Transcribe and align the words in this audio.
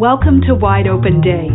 Welcome 0.00 0.40
to 0.48 0.54
Wide 0.54 0.86
Open 0.86 1.20
Day. 1.20 1.48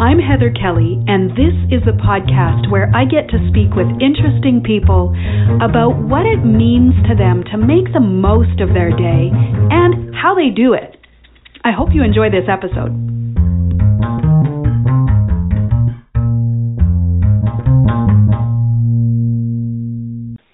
I'm 0.00 0.18
Heather 0.18 0.50
Kelly, 0.50 0.96
and 1.06 1.28
this 1.32 1.52
is 1.68 1.82
a 1.86 1.92
podcast 1.92 2.70
where 2.70 2.90
I 2.96 3.04
get 3.04 3.28
to 3.28 3.48
speak 3.50 3.76
with 3.76 3.84
interesting 4.00 4.62
people 4.64 5.12
about 5.60 5.92
what 6.08 6.24
it 6.24 6.40
means 6.42 6.94
to 7.06 7.14
them 7.14 7.44
to 7.52 7.58
make 7.58 7.92
the 7.92 8.00
most 8.00 8.62
of 8.62 8.72
their 8.72 8.88
day 8.96 9.28
and 9.28 10.16
how 10.16 10.34
they 10.34 10.48
do 10.48 10.72
it. 10.72 10.96
I 11.64 11.72
hope 11.76 11.90
you 11.92 12.02
enjoy 12.02 12.30
this 12.30 12.48
episode. 12.48 12.96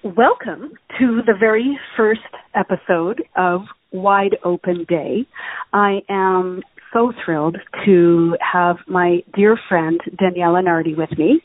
Welcome 0.03 0.73
to 0.99 1.21
the 1.25 1.35
very 1.39 1.79
first 1.95 2.19
episode 2.53 3.23
of 3.37 3.61
Wide 3.93 4.35
Open 4.43 4.85
Day. 4.89 5.25
I 5.71 6.01
am 6.09 6.63
so 6.93 7.11
thrilled 7.25 7.57
to 7.85 8.37
have 8.39 8.77
my 8.87 9.23
dear 9.35 9.57
friend 9.67 9.99
Daniela 10.21 10.63
Nardi 10.63 10.95
with 10.95 11.09
me, 11.17 11.41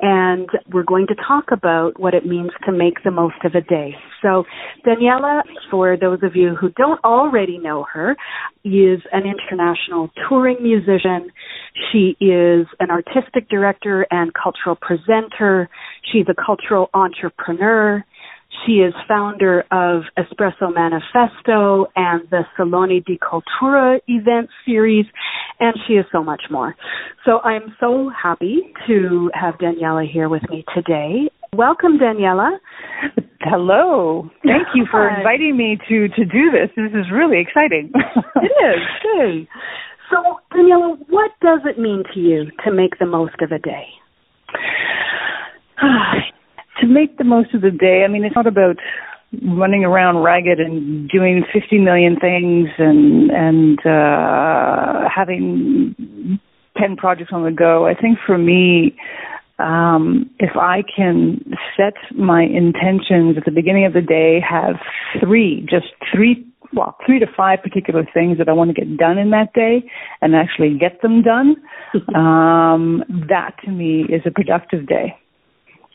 and 0.00 0.48
we're 0.72 0.82
going 0.82 1.06
to 1.06 1.14
talk 1.14 1.46
about 1.52 1.98
what 1.98 2.14
it 2.14 2.26
means 2.26 2.50
to 2.66 2.72
make 2.72 3.02
the 3.04 3.10
most 3.10 3.36
of 3.44 3.54
a 3.54 3.60
day. 3.60 3.94
So, 4.20 4.44
Daniela, 4.86 5.42
for 5.70 5.96
those 5.96 6.18
of 6.22 6.36
you 6.36 6.54
who 6.54 6.70
don't 6.70 7.02
already 7.04 7.58
know 7.58 7.84
her, 7.92 8.16
is 8.64 9.00
an 9.12 9.22
international 9.24 10.10
touring 10.28 10.58
musician. 10.60 11.30
She 11.90 12.16
is 12.20 12.66
an 12.80 12.90
artistic 12.90 13.48
director 13.48 14.06
and 14.10 14.32
cultural 14.34 14.76
presenter. 14.76 15.68
She's 16.12 16.26
a 16.28 16.34
cultural 16.34 16.90
entrepreneur. 16.94 18.04
She 18.66 18.74
is 18.74 18.94
founder 19.08 19.64
of 19.72 20.02
Espresso 20.16 20.72
Manifesto 20.72 21.86
and 21.96 22.22
the 22.30 22.42
Saloni 22.56 23.04
di 23.04 23.18
Cultura 23.18 23.98
event 24.06 24.50
series, 24.64 25.06
and 25.58 25.74
she 25.86 25.94
is 25.94 26.04
so 26.12 26.22
much 26.22 26.42
more. 26.50 26.76
So 27.24 27.40
I'm 27.40 27.74
so 27.80 28.10
happy 28.10 28.72
to 28.86 29.30
have 29.34 29.54
Daniela 29.54 30.08
here 30.08 30.28
with 30.28 30.42
me 30.48 30.64
today. 30.74 31.28
Welcome, 31.56 31.98
Daniela. 31.98 32.58
Hello. 33.40 34.30
Thank 34.44 34.68
you 34.74 34.86
for 34.90 35.08
inviting 35.08 35.56
me 35.56 35.78
to 35.88 36.08
to 36.08 36.24
do 36.24 36.50
this. 36.52 36.70
This 36.76 36.92
is 36.92 37.10
really 37.12 37.40
exciting. 37.40 37.90
it 38.36 38.52
is. 38.62 38.82
Good. 39.02 39.48
So, 40.10 40.40
Daniela, 40.52 40.98
what 41.08 41.32
does 41.40 41.60
it 41.64 41.80
mean 41.80 42.04
to 42.14 42.20
you 42.20 42.44
to 42.64 42.70
make 42.70 42.98
the 43.00 43.06
most 43.06 43.34
of 43.40 43.50
a 43.50 43.58
day? 43.58 43.86
to 46.80 46.86
make 46.86 47.18
the 47.18 47.24
most 47.24 47.54
of 47.54 47.60
the 47.60 47.70
day, 47.70 48.04
I 48.04 48.08
mean, 48.08 48.24
it's 48.24 48.36
not 48.36 48.46
about 48.46 48.76
running 49.42 49.84
around 49.84 50.22
ragged 50.22 50.60
and 50.60 51.08
doing 51.08 51.44
50 51.52 51.78
million 51.78 52.16
things 52.16 52.68
and 52.78 53.30
and 53.30 53.78
uh 53.86 55.08
having 55.08 56.38
10 56.78 56.96
projects 56.96 57.30
on 57.32 57.44
the 57.44 57.50
go. 57.50 57.86
I 57.86 57.94
think 57.94 58.18
for 58.26 58.36
me 58.36 58.94
um 59.58 60.28
if 60.38 60.56
I 60.56 60.82
can 60.94 61.42
set 61.76 61.94
my 62.14 62.42
intentions 62.42 63.38
at 63.38 63.44
the 63.46 63.50
beginning 63.50 63.86
of 63.86 63.94
the 63.94 64.02
day, 64.02 64.38
have 64.40 64.76
three, 65.18 65.66
just 65.68 65.86
three 66.14 66.46
well, 66.74 66.96
three 67.04 67.18
to 67.18 67.26
five 67.36 67.62
particular 67.62 68.06
things 68.14 68.38
that 68.38 68.48
I 68.48 68.52
want 68.52 68.74
to 68.74 68.74
get 68.74 68.96
done 68.96 69.18
in 69.18 69.30
that 69.30 69.52
day 69.52 69.84
and 70.20 70.34
actually 70.34 70.76
get 70.78 71.02
them 71.02 71.22
done, 71.22 71.56
um, 72.14 73.04
that 73.28 73.54
to 73.64 73.70
me 73.70 74.04
is 74.04 74.22
a 74.24 74.30
productive 74.30 74.86
day. 74.86 75.14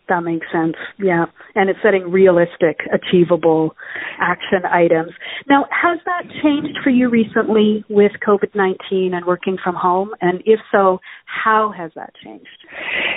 That 0.09 0.21
makes 0.21 0.47
sense. 0.51 0.75
Yeah. 0.97 1.25
And 1.55 1.69
it's 1.69 1.79
setting 1.83 2.11
realistic, 2.11 2.79
achievable 2.93 3.75
action 4.19 4.65
items. 4.69 5.11
Now, 5.49 5.65
has 5.69 5.99
that 6.05 6.23
changed 6.41 6.79
for 6.83 6.89
you 6.89 7.09
recently 7.09 7.83
with 7.89 8.13
COVID 8.25 8.55
19 8.55 9.13
and 9.13 9.25
working 9.25 9.57
from 9.61 9.75
home? 9.75 10.11
And 10.21 10.41
if 10.45 10.59
so, 10.71 10.99
how 11.25 11.73
has 11.77 11.91
that 11.95 12.13
changed? 12.23 12.47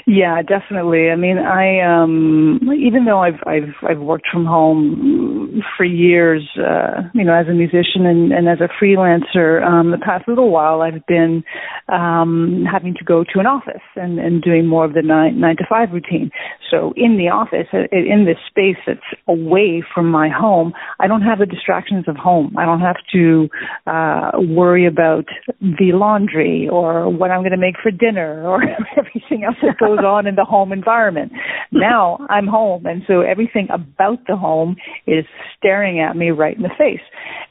Yeah, 0.06 0.42
definitely. 0.42 1.10
I 1.10 1.16
mean, 1.16 1.38
I 1.38 1.80
um 1.80 2.60
even 2.76 3.04
though 3.04 3.20
I've 3.20 3.40
I've 3.46 3.74
I've 3.88 4.00
worked 4.00 4.26
from 4.32 4.44
home 4.44 5.62
for 5.76 5.84
years, 5.84 6.48
uh, 6.56 7.02
you 7.14 7.24
know, 7.24 7.34
as 7.34 7.46
a 7.48 7.52
musician 7.52 8.06
and, 8.06 8.32
and 8.32 8.48
as 8.48 8.58
a 8.60 8.68
freelancer, 8.82 9.62
um 9.64 9.90
the 9.90 9.98
past 9.98 10.26
little 10.26 10.50
while 10.50 10.82
I've 10.82 11.04
been 11.06 11.44
um 11.88 12.64
having 12.70 12.94
to 12.94 13.04
go 13.04 13.24
to 13.24 13.40
an 13.40 13.46
office 13.46 13.82
and 13.96 14.18
and 14.18 14.42
doing 14.42 14.66
more 14.66 14.84
of 14.84 14.94
the 14.94 15.02
9 15.02 15.38
9 15.38 15.56
to 15.56 15.64
5 15.68 15.92
routine. 15.92 16.30
So 16.70 16.92
in 16.96 17.16
the 17.16 17.28
office, 17.28 17.66
uh, 17.72 17.86
in 17.92 18.24
this 18.26 18.38
space 18.48 18.80
that's 18.86 19.00
away 19.28 19.82
from 19.94 20.10
my 20.10 20.28
home, 20.28 20.72
I 20.98 21.06
don't 21.06 21.22
have 21.22 21.38
the 21.38 21.46
distractions 21.46 22.04
of 22.08 22.16
home. 22.16 22.54
I 22.56 22.64
don't 22.64 22.80
have 22.80 22.96
to 23.12 23.48
uh, 23.86 24.30
worry 24.38 24.86
about 24.86 25.26
the 25.60 25.92
laundry 25.92 26.68
or 26.70 27.10
what 27.10 27.30
I'm 27.30 27.40
going 27.40 27.50
to 27.52 27.56
make 27.58 27.74
for 27.82 27.90
dinner 27.90 28.46
or 28.46 28.62
everything 28.96 29.39
else 29.44 29.56
that 29.62 29.78
goes 29.78 29.98
on 30.00 30.26
in 30.26 30.34
the 30.34 30.44
home 30.44 30.72
environment. 30.72 31.32
Now 31.72 32.26
I'm 32.28 32.46
home, 32.46 32.86
and 32.86 33.02
so 33.06 33.20
everything 33.20 33.68
about 33.72 34.26
the 34.26 34.36
home 34.36 34.76
is 35.06 35.24
staring 35.56 36.00
at 36.00 36.16
me 36.16 36.30
right 36.30 36.56
in 36.56 36.62
the 36.62 36.70
face, 36.76 37.04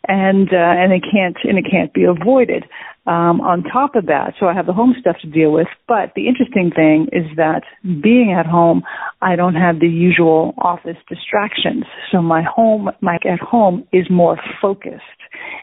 and 0.07 0.49
uh, 0.49 0.81
and 0.81 0.93
it 0.93 1.03
can't 1.03 1.37
and 1.43 1.57
it 1.57 1.65
can't 1.69 1.93
be 1.93 2.03
avoided 2.03 2.65
um, 3.09 3.41
on 3.41 3.63
top 3.63 3.95
of 3.95 4.05
that. 4.05 4.33
So 4.39 4.45
I 4.45 4.53
have 4.53 4.67
the 4.67 4.73
home 4.73 4.93
stuff 4.99 5.15
to 5.21 5.27
deal 5.27 5.51
with. 5.51 5.67
But 5.87 6.13
the 6.15 6.27
interesting 6.27 6.71
thing 6.75 7.07
is 7.11 7.25
that 7.37 7.63
being 7.83 8.35
at 8.37 8.45
home, 8.45 8.83
I 9.21 9.35
don't 9.35 9.55
have 9.55 9.79
the 9.79 9.87
usual 9.87 10.53
office 10.59 10.97
distractions. 11.09 11.85
So 12.11 12.21
my 12.21 12.43
home, 12.43 12.91
my 13.01 13.15
at 13.25 13.39
home 13.39 13.87
is 13.91 14.05
more 14.11 14.37
focused 14.61 15.03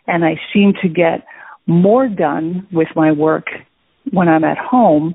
and 0.07 0.25
I 0.25 0.35
seem 0.53 0.73
to 0.83 0.89
get 0.89 1.25
more 1.67 2.09
done 2.09 2.67
with 2.73 2.89
my 2.97 3.13
work 3.13 3.47
when 4.13 4.29
I'm 4.29 4.45
at 4.45 4.59
home. 4.59 5.15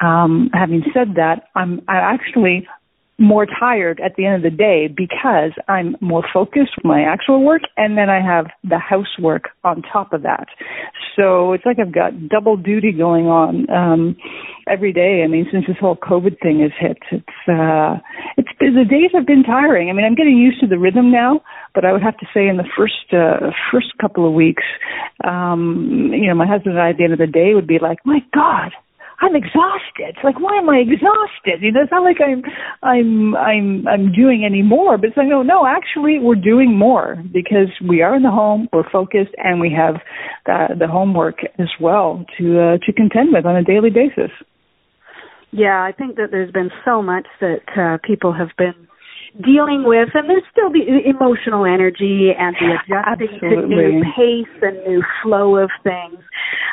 Um, 0.00 0.50
having 0.52 0.82
said 0.94 1.14
that, 1.16 1.48
I'm 1.54 1.82
I 1.88 1.96
actually 1.96 2.66
more 3.20 3.46
tired 3.46 4.00
at 4.00 4.16
the 4.16 4.24
end 4.24 4.36
of 4.36 4.50
the 4.50 4.56
day 4.56 4.88
because 4.88 5.52
I'm 5.68 5.94
more 6.00 6.24
focused 6.32 6.72
with 6.76 6.84
my 6.84 7.02
actual 7.02 7.44
work 7.44 7.60
and 7.76 7.96
then 7.98 8.08
I 8.08 8.20
have 8.24 8.46
the 8.64 8.78
housework 8.78 9.50
on 9.62 9.82
top 9.82 10.14
of 10.14 10.22
that. 10.22 10.46
So 11.16 11.52
it's 11.52 11.66
like 11.66 11.78
I've 11.78 11.92
got 11.92 12.28
double 12.28 12.56
duty 12.56 12.92
going 12.92 13.26
on 13.26 13.68
um 13.68 14.16
every 14.66 14.92
day. 14.92 15.22
I 15.22 15.26
mean, 15.26 15.46
since 15.52 15.66
this 15.66 15.76
whole 15.78 15.96
COVID 15.96 16.40
thing 16.40 16.60
has 16.60 16.72
hit, 16.80 16.96
it's 17.12 17.40
uh 17.46 18.00
it's 18.38 18.48
the 18.58 18.86
days 18.88 19.10
have 19.12 19.26
been 19.26 19.42
tiring. 19.44 19.90
I 19.90 19.92
mean, 19.92 20.06
I'm 20.06 20.14
getting 20.14 20.38
used 20.38 20.60
to 20.60 20.66
the 20.66 20.78
rhythm 20.78 21.12
now, 21.12 21.42
but 21.74 21.84
I 21.84 21.92
would 21.92 22.02
have 22.02 22.16
to 22.18 22.26
say 22.32 22.48
in 22.48 22.56
the 22.56 22.68
first 22.74 23.12
uh 23.12 23.50
first 23.70 23.92
couple 24.00 24.26
of 24.26 24.32
weeks, 24.32 24.64
um 25.24 26.10
you 26.14 26.26
know, 26.26 26.34
my 26.34 26.46
husband 26.46 26.76
and 26.76 26.80
I 26.80 26.90
at 26.90 26.96
the 26.96 27.04
end 27.04 27.12
of 27.12 27.18
the 27.18 27.26
day 27.26 27.52
would 27.52 27.66
be 27.66 27.78
like, 27.78 27.98
"My 28.06 28.20
god, 28.32 28.72
I'm 29.20 29.36
exhausted. 29.36 30.16
Like, 30.24 30.40
why 30.40 30.56
am 30.56 30.68
I 30.70 30.78
exhausted? 30.78 31.60
You 31.60 31.72
know, 31.72 31.82
it's 31.82 31.92
not 31.92 32.02
like 32.02 32.16
I'm, 32.24 32.42
I'm, 32.82 33.36
I'm, 33.36 33.86
I'm 33.86 34.12
doing 34.12 34.44
any 34.44 34.62
more. 34.62 34.96
But 34.96 35.08
it's 35.08 35.16
like, 35.16 35.28
no, 35.28 35.42
no, 35.42 35.66
actually, 35.66 36.18
we're 36.18 36.40
doing 36.40 36.76
more 36.76 37.22
because 37.32 37.68
we 37.86 38.00
are 38.00 38.16
in 38.16 38.22
the 38.22 38.30
home, 38.30 38.68
we're 38.72 38.88
focused, 38.90 39.34
and 39.36 39.60
we 39.60 39.70
have 39.76 39.96
the, 40.46 40.74
the 40.78 40.88
homework 40.88 41.40
as 41.58 41.68
well 41.80 42.24
to 42.38 42.60
uh, 42.60 42.78
to 42.86 42.92
contend 42.92 43.32
with 43.32 43.44
on 43.44 43.56
a 43.56 43.62
daily 43.62 43.90
basis. 43.90 44.30
Yeah, 45.52 45.82
I 45.82 45.92
think 45.92 46.16
that 46.16 46.28
there's 46.30 46.52
been 46.52 46.70
so 46.84 47.02
much 47.02 47.26
that 47.40 47.66
uh, 47.76 47.98
people 48.06 48.32
have 48.32 48.50
been 48.56 48.88
dealing 49.44 49.84
with, 49.86 50.08
and 50.14 50.28
there's 50.28 50.46
still 50.50 50.70
the 50.70 51.06
emotional 51.06 51.64
energy 51.64 52.30
and 52.36 52.56
the 52.56 52.74
adjusting 52.78 53.38
Absolutely. 53.42 53.76
to 53.76 53.90
new 53.90 54.02
pace 54.16 54.62
and 54.62 54.76
new 54.86 55.02
flow 55.22 55.56
of 55.56 55.70
things. 55.82 56.18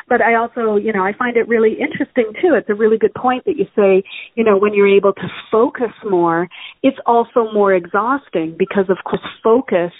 But 0.08 0.22
I 0.22 0.34
also, 0.34 0.76
you 0.76 0.92
know, 0.92 1.04
I 1.04 1.12
find 1.12 1.36
it 1.36 1.48
really 1.48 1.76
interesting 1.80 2.32
too. 2.40 2.54
It's 2.54 2.68
a 2.68 2.74
really 2.74 2.98
good 2.98 3.14
point 3.14 3.44
that 3.44 3.56
you 3.56 3.66
say, 3.76 4.02
you 4.34 4.44
know, 4.44 4.56
when 4.56 4.74
you're 4.74 4.88
able 4.88 5.12
to 5.12 5.28
focus 5.50 5.92
more, 6.08 6.48
it's 6.82 6.98
also 7.06 7.50
more 7.52 7.74
exhausting 7.74 8.56
because 8.58 8.86
of 8.88 8.98
course 9.04 9.22
focus 9.42 9.92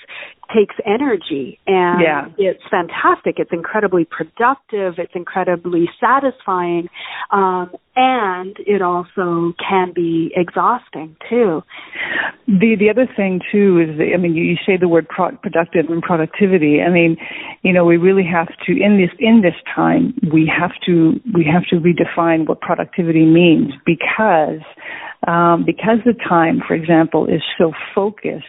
takes 0.55 0.75
energy 0.87 1.59
and 1.67 2.01
yeah. 2.01 2.27
it's 2.39 2.63
fantastic 2.71 3.35
it's 3.39 3.53
incredibly 3.53 4.07
productive 4.07 4.95
it's 4.97 5.13
incredibly 5.15 5.85
satisfying 6.01 6.89
um, 7.31 7.71
and 7.97 8.57
it 8.61 8.81
also 8.81 9.53
can 9.59 9.93
be 9.95 10.33
exhausting 10.35 11.17
too 11.29 11.63
the 12.47 12.77
the 12.79 12.89
other 12.89 13.07
thing 13.15 13.41
too 13.53 13.79
is 13.79 13.99
that, 13.99 14.09
i 14.15 14.17
mean 14.17 14.35
you, 14.35 14.43
you 14.43 14.57
say 14.65 14.77
the 14.79 14.89
word 14.89 15.07
pro- 15.09 15.37
productive 15.37 15.87
and 15.91 16.03
productivity 16.03 16.81
i 16.81 16.89
mean 16.89 17.17
you 17.63 17.73
know 17.73 17.85
we 17.85 17.99
really 17.99 18.25
have 18.25 18.49
to 18.67 18.73
in 18.73 18.97
this 18.97 19.15
in 19.19 19.43
this 19.43 19.57
time 19.75 19.98
we 20.33 20.47
have 20.47 20.73
to 20.87 21.21
we 21.35 21.45
have 21.45 21.65
to 21.71 21.77
redefine 21.77 22.47
what 22.47 22.61
productivity 22.61 23.25
means 23.25 23.73
because 23.85 24.61
um, 25.27 25.65
because 25.65 25.99
the 26.05 26.15
time 26.29 26.61
for 26.67 26.75
example 26.75 27.27
is 27.27 27.43
so 27.57 27.73
focused 27.95 28.45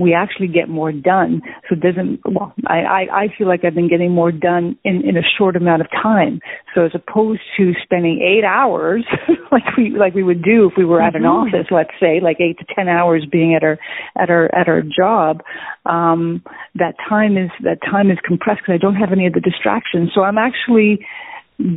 we 0.00 0.14
actually 0.14 0.48
get 0.48 0.68
more 0.68 0.92
done. 0.92 1.42
So 1.68 1.74
it 1.74 1.80
doesn't, 1.80 2.20
well, 2.24 2.54
I, 2.66 2.78
I, 2.78 3.00
I 3.12 3.26
feel 3.36 3.46
like 3.46 3.64
I've 3.64 3.74
been 3.74 3.88
getting 3.88 4.12
more 4.12 4.32
done 4.32 4.78
in, 4.84 5.02
in 5.06 5.16
a 5.16 5.22
short 5.38 5.56
amount 5.56 5.82
of 5.82 5.88
time. 5.90 6.40
So 6.74 6.84
as 6.84 6.92
opposed 6.94 7.42
to 7.58 7.72
spending 7.82 8.20
eight 8.20 8.44
hours, 8.44 9.04
like 9.52 9.76
we, 9.76 9.90
like 9.90 10.14
we 10.14 10.22
would 10.22 10.42
do 10.42 10.68
if 10.68 10.72
we 10.76 10.84
were 10.84 11.02
at 11.02 11.14
an 11.14 11.22
mm-hmm. 11.22 11.54
office, 11.54 11.66
let's 11.70 11.90
say, 12.00 12.20
like 12.22 12.38
eight 12.40 12.58
to 12.58 12.74
ten 12.74 12.88
hours 12.88 13.26
being 13.30 13.54
at 13.54 13.62
our, 13.62 13.78
at 14.18 14.30
our, 14.30 14.54
at 14.54 14.68
our 14.68 14.82
job, 14.82 15.42
um, 15.84 16.42
that 16.74 16.94
time 17.08 17.36
is, 17.36 17.50
that 17.62 17.78
time 17.82 18.10
is 18.10 18.18
compressed 18.26 18.62
because 18.62 18.74
I 18.74 18.78
don't 18.78 18.96
have 18.96 19.12
any 19.12 19.26
of 19.26 19.34
the 19.34 19.40
distractions. 19.40 20.10
So 20.14 20.22
I'm 20.22 20.38
actually, 20.38 21.06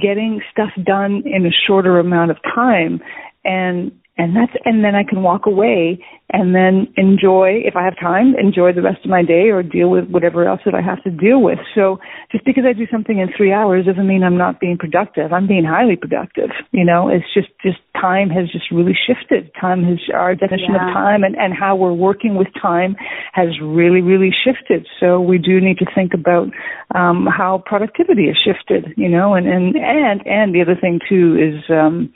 getting 0.02 0.40
stuff 0.50 0.70
done 0.86 1.24
in 1.26 1.46
a 1.46 1.50
shorter 1.68 2.00
amount 2.00 2.32
of 2.32 2.38
time 2.56 3.02
and 3.44 3.92
and 4.16 4.36
that's 4.36 4.54
and 4.64 4.84
then 4.84 4.94
I 4.94 5.04
can 5.04 5.24
walk 5.24 5.48
away 5.48 5.98
and 6.30 6.54
then 6.54 6.88
enjoy 6.98 7.62
if 7.66 7.76
I 7.76 7.84
have 7.84 7.98
time 8.00 8.36
enjoy 8.38 8.72
the 8.72 8.82
rest 8.82 9.04
of 9.04 9.10
my 9.10 9.24
day 9.24 9.50
or 9.50 9.64
deal 9.64 9.90
with 9.90 10.08
whatever 10.10 10.48
else 10.48 10.62
that 10.66 10.76
I 10.76 10.82
have 10.82 11.02
to 11.04 11.10
deal 11.10 11.42
with. 11.42 11.58
So 11.74 12.00
just 12.32 12.46
because 12.46 12.64
I 12.68 12.74
do 12.74 12.86
something 12.92 13.18
in 13.18 13.30
3 13.36 13.52
hours 13.52 13.86
doesn't 13.86 14.06
mean 14.06 14.24
I'm 14.24 14.38
not 14.38 14.60
being 14.60 14.78
productive. 14.78 15.34
I'm 15.34 15.48
being 15.48 15.66
highly 15.66 15.96
productive 15.96 16.52
you 16.72 16.86
know? 16.86 17.10
It's 17.10 17.26
just 17.34 17.50
just 17.62 17.80
time 18.00 18.30
has 18.30 18.52
just 18.52 18.70
really 18.72 18.94
shifted. 18.94 19.52
Time 19.60 19.84
has 19.84 19.98
our 20.14 20.36
definition 20.36 20.76
yeah. 20.76 20.88
of 20.88 20.94
time 20.94 21.24
and 21.24 21.36
and 21.36 21.54
how 21.54 21.76
we're 21.76 21.94
working 21.94 22.36
with 22.36 22.48
time 22.62 22.96
has 23.34 23.50
really 23.62 24.02
really 24.02 24.32
shifted. 24.46 24.88
So 25.00 25.20
we 25.20 25.40
do 25.40 25.60
need 25.60 25.80
to 25.80 25.88
think 25.96 26.14
about 26.14 26.50
um 26.94 27.26
how 27.26 27.64
productivity 27.66 28.28
has 28.28 28.38
shifted 28.38 28.94
you 28.96 29.10
know? 29.10 29.34
And 29.34 29.48
and 29.48 29.76
and 29.76 30.22
and 30.28 30.54
the 30.54 30.62
other 30.62 30.78
thing 30.80 31.00
too 31.10 31.36
is 31.36 31.64
um 31.70 32.14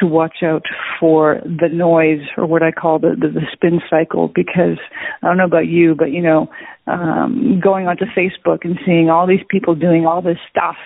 to 0.00 0.06
watch 0.06 0.36
out 0.42 0.64
for 0.98 1.40
the 1.44 1.68
noise 1.72 2.26
or 2.36 2.46
what 2.46 2.62
I 2.62 2.72
call 2.72 2.98
the, 2.98 3.10
the, 3.10 3.28
the 3.28 3.46
spin 3.52 3.80
cycle 3.88 4.28
because 4.34 4.78
I 5.22 5.28
don't 5.28 5.36
know 5.36 5.44
about 5.44 5.66
you, 5.66 5.94
but 5.96 6.10
you 6.10 6.22
know, 6.22 6.48
um, 6.86 7.60
going 7.62 7.86
onto 7.86 8.04
Facebook 8.16 8.64
and 8.64 8.78
seeing 8.84 9.08
all 9.08 9.26
these 9.26 9.44
people 9.48 9.74
doing 9.74 10.06
all 10.06 10.20
this 10.20 10.38
stuff, 10.50 10.76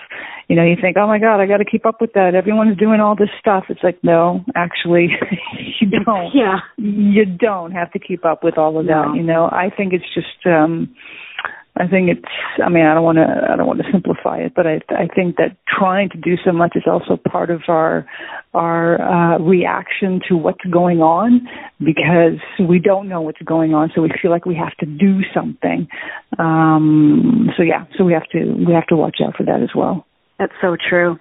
you 0.49 0.57
know, 0.57 0.65
you 0.65 0.77
think, 0.81 0.97
oh 0.97 1.07
my 1.07 1.19
God, 1.19 1.41
I 1.41 1.47
got 1.47 1.59
to 1.59 1.65
keep 1.65 1.85
up 1.87 2.01
with 2.01 2.13
that. 2.13 2.35
Everyone's 2.35 2.79
doing 2.79 3.01
all 3.01 3.17
this 3.17 3.31
stuff. 3.39 3.65
It's 3.69 3.83
like, 3.83 3.99
no, 4.03 4.45
actually, 4.55 5.09
you 5.81 5.89
don't. 6.05 6.31
Yeah. 6.35 6.59
You 6.77 7.25
don't 7.25 7.73
have 7.73 7.91
to 7.93 7.99
keep 7.99 8.25
up 8.25 8.45
with 8.45 8.57
all 8.57 8.79
of 8.79 8.87
that. 8.87 9.13
You 9.17 9.23
know, 9.23 9.49
I 9.51 9.71
think 9.75 9.93
it's 9.93 10.15
just, 10.15 10.47
um, 10.47 10.95
I 11.79 11.87
think 11.87 12.11
it's. 12.11 12.27
I 12.65 12.69
mean, 12.69 12.85
I 12.85 12.95
don't 12.95 13.05
want 13.05 13.19
to. 13.19 13.27
I 13.53 13.57
don't 13.57 13.67
want 13.67 13.81
to 13.81 13.87
simplify 13.93 14.39
it, 14.39 14.53
but 14.57 14.67
I. 14.67 14.81
I 14.91 15.07
think 15.15 15.37
that 15.37 15.57
trying 15.69 16.09
to 16.11 16.19
do 16.19 16.35
so 16.45 16.51
much 16.53 16.73
is 16.75 16.83
also 16.87 17.17
part 17.17 17.51
of 17.51 17.63
our 17.69 18.05
our 18.53 19.01
uh, 19.01 19.39
reaction 19.39 20.21
to 20.29 20.37
what's 20.37 20.65
going 20.71 20.99
on 20.99 21.47
because 21.79 22.41
we 22.69 22.81
don't 22.81 23.09
know 23.09 23.21
what's 23.21 23.43
going 23.43 23.75
on, 23.75 23.93
so 23.95 24.03
we 24.03 24.11
feel 24.21 24.33
like 24.33 24.45
we 24.45 24.57
have 24.57 24.77
to 24.79 24.87
do 24.87 25.21
something. 25.33 25.87
Um, 26.39 27.51
so 27.57 27.63
yeah, 27.63 27.85
so 27.97 28.05
we 28.05 28.13
have 28.13 28.29
to 28.33 28.65
we 28.67 28.73
have 28.75 28.87
to 28.89 28.97
watch 28.97 29.19
out 29.25 29.37
for 29.37 29.45
that 29.45 29.63
as 29.63 29.71
well. 29.75 30.08
That's 30.39 30.53
so 30.61 30.77
true. 30.89 31.19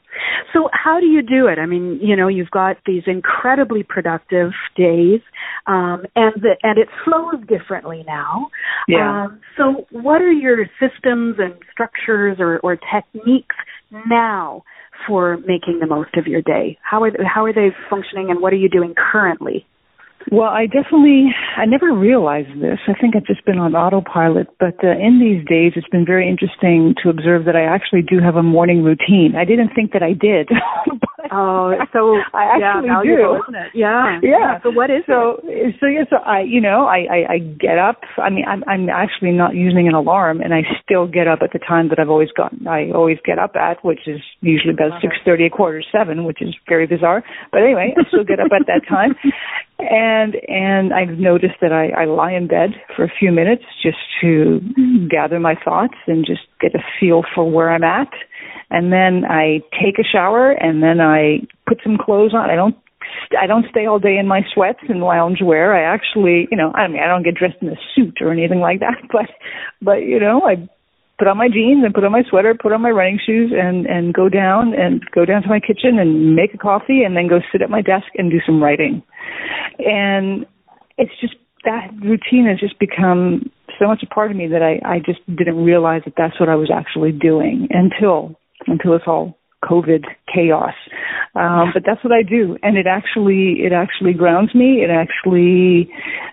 So 0.54 0.70
how 0.72 1.00
do 1.00 1.08
you 1.08 1.22
do 1.22 1.48
it? 1.48 1.58
I 1.60 1.66
mean, 1.66 2.00
you 2.02 2.16
know, 2.16 2.28
you've 2.28 2.52
got 2.52 2.78
these 2.86 3.04
incredibly 3.08 3.84
productive 3.84 4.52
days, 4.76 5.22
um, 5.66 6.04
and 6.16 6.36
the, 6.42 6.56
and 6.62 6.78
it 6.78 6.88
flows 7.04 7.42
differently 7.48 8.04
now. 8.06 8.48
Yeah. 8.88 9.26
Um, 9.26 9.42
so 9.58 9.86
what 9.92 10.22
are 10.22 10.32
your 10.32 10.66
systems 10.80 11.38
and 11.40 11.56
structures 11.72 12.38
or, 12.40 12.60
or 12.60 12.78
techniques 12.78 13.56
now 14.08 14.64
for 15.08 15.38
making 15.38 15.80
the 15.80 15.88
most 15.88 16.16
of 16.16 16.28
your 16.28 16.42
day? 16.44 16.78
How 16.84 17.04
are 17.04 17.12
how 17.26 17.46
are 17.46 17.54
they 17.54 17.70
functioning, 17.90 18.30
and 18.30 18.40
what 18.40 18.54
are 18.54 18.58
you 18.58 18.70
doing 18.70 18.94
currently? 18.96 19.66
Well, 20.32 20.50
I 20.50 20.66
definitely, 20.66 21.32
I 21.56 21.66
never 21.66 21.94
realized 21.94 22.60
this. 22.60 22.80
I 22.88 23.00
think 23.00 23.16
I've 23.16 23.26
just 23.26 23.46
been 23.46 23.60
on 23.60 23.76
autopilot, 23.76 24.48
but 24.60 24.76
uh, 24.84 24.92
in 24.92 25.20
these 25.24 25.48
days, 25.48 25.74
it's 25.76 25.88
been 25.88 26.06
very 26.06 26.28
interesting 26.28 26.96
to 27.04 27.10
observe 27.10 27.46
that 27.46 27.56
I 27.56 27.64
actually 27.64 28.02
do 28.02 28.20
have 28.20 28.36
a 28.36 28.44
morning 28.44 28.84
routine. 28.84 29.36
I 29.38 29.46
didn't 29.46 29.72
think 29.74 29.94
that 29.94 30.04
I 30.04 30.12
did. 30.12 30.50
oh, 31.32 31.72
so 31.94 32.20
I 32.36 32.60
actually 32.60 32.92
yeah, 32.92 33.02
do. 33.04 33.40
isn't 33.40 33.56
it? 33.56 33.72
Yeah. 33.74 34.20
yeah. 34.22 34.38
Yeah. 34.38 34.60
So 34.64 34.72
what 34.72 34.90
is 34.90 35.04
so, 35.08 35.40
it? 35.44 35.76
So 35.80 35.88
yeah, 35.88 36.04
so 36.10 36.18
I, 36.18 36.42
you 36.42 36.60
know, 36.60 36.84
I, 36.86 37.08
I, 37.08 37.20
I 37.34 37.38
get 37.40 37.78
up. 37.80 38.02
I 38.18 38.30
mean, 38.30 38.44
I'm, 38.48 38.64
I'm 38.68 38.90
actually 38.90 39.32
not 39.32 39.56
using 39.56 39.88
an 39.88 39.94
alarm, 39.94 40.42
and 40.42 40.54
I 40.54 40.62
still 40.84 41.08
get 41.08 41.28
up 41.28 41.40
at 41.42 41.54
the 41.54 41.60
time 41.60 41.90
that 41.90 42.00
I've 42.00 42.10
always 42.10 42.32
gotten. 42.36 42.68
I 42.68 42.92
always 42.92 43.18
get 43.24 43.40
up 43.40 43.56
at, 43.56 43.84
which 43.84 44.08
is 44.08 44.20
usually 44.42 44.74
about 44.74 45.00
six 45.02 45.16
thirty, 45.24 45.46
a 45.46 45.50
quarter 45.50 45.84
seven, 45.92 46.26
which 46.26 46.42
is 46.42 46.56
very 46.68 46.88
bizarre. 46.88 47.24
But 47.52 47.62
anyway, 47.64 47.96
I 47.96 48.08
still 48.10 48.24
get 48.24 48.40
up 48.40 48.52
at 48.52 48.68
that 48.68 48.84
time, 48.90 49.16
and 49.80 50.36
and 50.48 50.94
I've 50.94 51.20
noticed 51.20 51.56
that 51.62 51.72
I, 51.72 51.90
I 52.02 52.06
lie 52.06 52.34
in 52.34 52.48
bed 52.48 52.72
for 52.96 53.04
a 53.04 53.12
few 53.20 53.32
minutes 53.32 53.64
just 53.82 53.98
to 54.22 54.60
gather 55.10 55.40
my 55.40 55.56
thoughts 55.64 55.96
and 56.08 56.26
just 56.26 56.42
get 56.60 56.74
a 56.76 56.84
feel 57.00 57.24
for 57.36 57.50
where 57.50 57.72
I'm 57.72 57.84
at, 57.84 58.12
and 58.70 58.92
then 58.92 59.24
I 59.30 59.62
take 59.72 60.00
a 60.00 60.04
shower 60.04 60.52
and 60.52 60.82
then 60.82 61.00
I 61.00 61.48
put 61.68 61.80
some 61.84 61.98
clothes 61.98 62.34
on. 62.34 62.50
I 62.50 62.56
don't 62.56 62.76
I 63.40 63.48
don't 63.48 63.66
stay 63.70 63.86
all 63.86 64.00
day 64.00 64.18
in 64.18 64.28
my 64.28 64.42
sweats 64.54 64.80
and 64.90 65.02
loungewear. 65.02 65.76
I 65.76 65.82
actually, 65.82 66.48
you 66.52 66.58
know, 66.58 66.72
I 66.74 66.88
mean, 66.88 67.02
I 67.02 67.08
don't 67.08 67.24
get 67.24 67.36
dressed 67.36 67.58
in 67.62 67.70
a 67.70 67.76
suit 67.96 68.18
or 68.22 68.32
anything 68.32 68.60
like 68.60 68.80
that, 68.80 68.98
but, 69.12 69.30
but 69.82 70.04
you 70.04 70.20
know, 70.20 70.42
I 70.44 70.68
put 71.18 71.28
on 71.28 71.38
my 71.38 71.50
jeans 71.50 71.84
and 71.84 71.94
put 71.94 72.04
on 72.04 72.12
my 72.12 72.24
sweater, 72.30 72.56
put 72.56 72.74
on 72.74 72.82
my 72.82 72.92
running 72.92 73.20
shoes 73.24 73.52
and 73.56 73.86
and 73.86 74.14
go 74.14 74.30
down 74.30 74.74
and 74.74 75.04
go 75.14 75.26
down 75.26 75.42
to 75.42 75.50
my 75.50 75.60
kitchen 75.60 76.00
and 76.00 76.36
make 76.36 76.54
a 76.54 76.58
coffee 76.58 77.04
and 77.04 77.16
then 77.16 77.28
go 77.28 77.40
sit 77.52 77.62
at 77.62 77.70
my 77.70 77.82
desk 77.82 78.08
and 78.16 78.32
do 78.32 78.40
some 78.46 78.62
writing. 78.62 79.02
And 79.80 80.46
it's 80.98 81.14
just 81.20 81.36
that 81.66 81.90
routine 82.02 82.46
has 82.48 82.60
just 82.60 82.80
become 82.80 83.52
so 83.80 83.88
much 83.88 84.04
a 84.04 84.14
part 84.14 84.32
of 84.32 84.38
me 84.38 84.48
that 84.48 84.62
I 84.62 84.80
I 84.88 85.00
just 85.00 85.20
didn't 85.28 85.64
realize 85.64 86.02
that 86.06 86.14
that's 86.18 86.40
what 86.40 86.50
I 86.50 86.56
was 86.56 86.72
actually 86.74 87.12
doing 87.12 87.68
until 87.72 88.36
until 88.68 88.94
it's 88.96 89.06
all 89.08 89.37
COVID 89.64 90.06
chaos. 90.34 90.74
Um, 91.36 91.72
but 91.74 91.84
that's 91.86 92.04
what 92.04 92.14
I 92.14 92.24
do, 92.24 92.58
and 92.64 92.78
it 92.78 92.88
actually 92.88 93.62
it 93.62 93.72
actually 93.72 94.14
grounds 94.14 94.56
me. 94.56 94.82
It 94.84 94.90
actually 94.90 95.90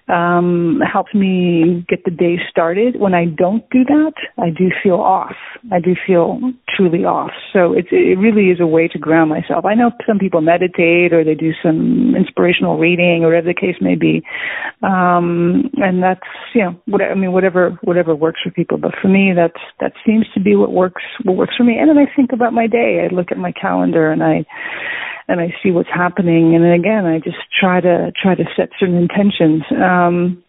um, 0.09 0.81
helps 0.81 1.13
me 1.15 1.85
get 1.89 2.05
the 2.05 2.11
day 2.11 2.37
started. 2.51 2.99
When 2.99 3.15
I 3.15 3.27
don't 3.27 3.69
do 3.71 3.85
that, 3.85 4.13
I 4.39 4.49
do 4.49 4.71
feel 4.83 4.97
off. 4.97 5.37
I 5.73 5.81
do 5.81 5.95
feel 6.07 6.41
truly 6.75 7.05
off. 7.05 7.33
So 7.53 7.73
it 7.73 7.87
it 7.91 8.19
really 8.19 8.51
is 8.51 8.61
a 8.61 8.67
way 8.67 8.89
to 8.89 8.99
ground 8.99 9.31
myself. 9.31 9.65
I 9.65 9.75
know 9.75 9.91
some 10.07 10.19
people 10.19 10.41
meditate 10.41 11.13
or 11.13 11.23
they 11.23 11.35
do 11.35 11.53
some 11.63 12.15
inspirational 12.17 12.79
reading 12.79 13.25
or 13.25 13.29
whatever 13.29 13.49
the 13.49 13.55
case 13.55 13.77
may 13.81 13.97
be, 13.97 14.23
um, 14.83 15.71
and 15.77 16.03
that's 16.03 16.29
you 16.55 16.63
know 16.63 16.81
what 16.87 17.03
I 17.03 17.15
mean 17.15 17.33
whatever 17.33 17.79
whatever 17.83 18.15
works 18.15 18.41
for 18.43 18.51
people. 18.51 18.79
But 18.79 18.93
for 19.01 19.09
me, 19.09 19.33
that's 19.37 19.61
that 19.81 19.93
seems 20.07 20.27
to 20.35 20.41
be 20.41 20.57
what 20.57 20.73
works 20.73 21.03
what 21.25 21.37
works 21.37 21.57
for 21.57 21.65
me. 21.65 21.77
And 21.79 21.91
then 21.91 21.99
I 21.99 22.09
think 22.17 22.33
about 22.33 22.53
my 22.53 22.67
day. 22.67 23.05
I 23.05 23.14
look 23.15 23.31
at 23.31 23.39
my 23.39 23.53
calendar 23.53 24.11
and 24.11 24.23
I 24.23 24.45
and 25.27 25.41
I 25.41 25.55
see 25.63 25.71
what's 25.71 25.89
happening 25.93 26.55
and 26.55 26.65
again 26.65 27.07
I 27.07 27.19
just 27.19 27.39
try 27.59 27.81
to 27.81 28.13
try 28.21 28.35
to 28.35 28.45
set 28.57 28.71
certain 28.79 28.97
intentions. 28.97 29.63
Um 29.73 30.43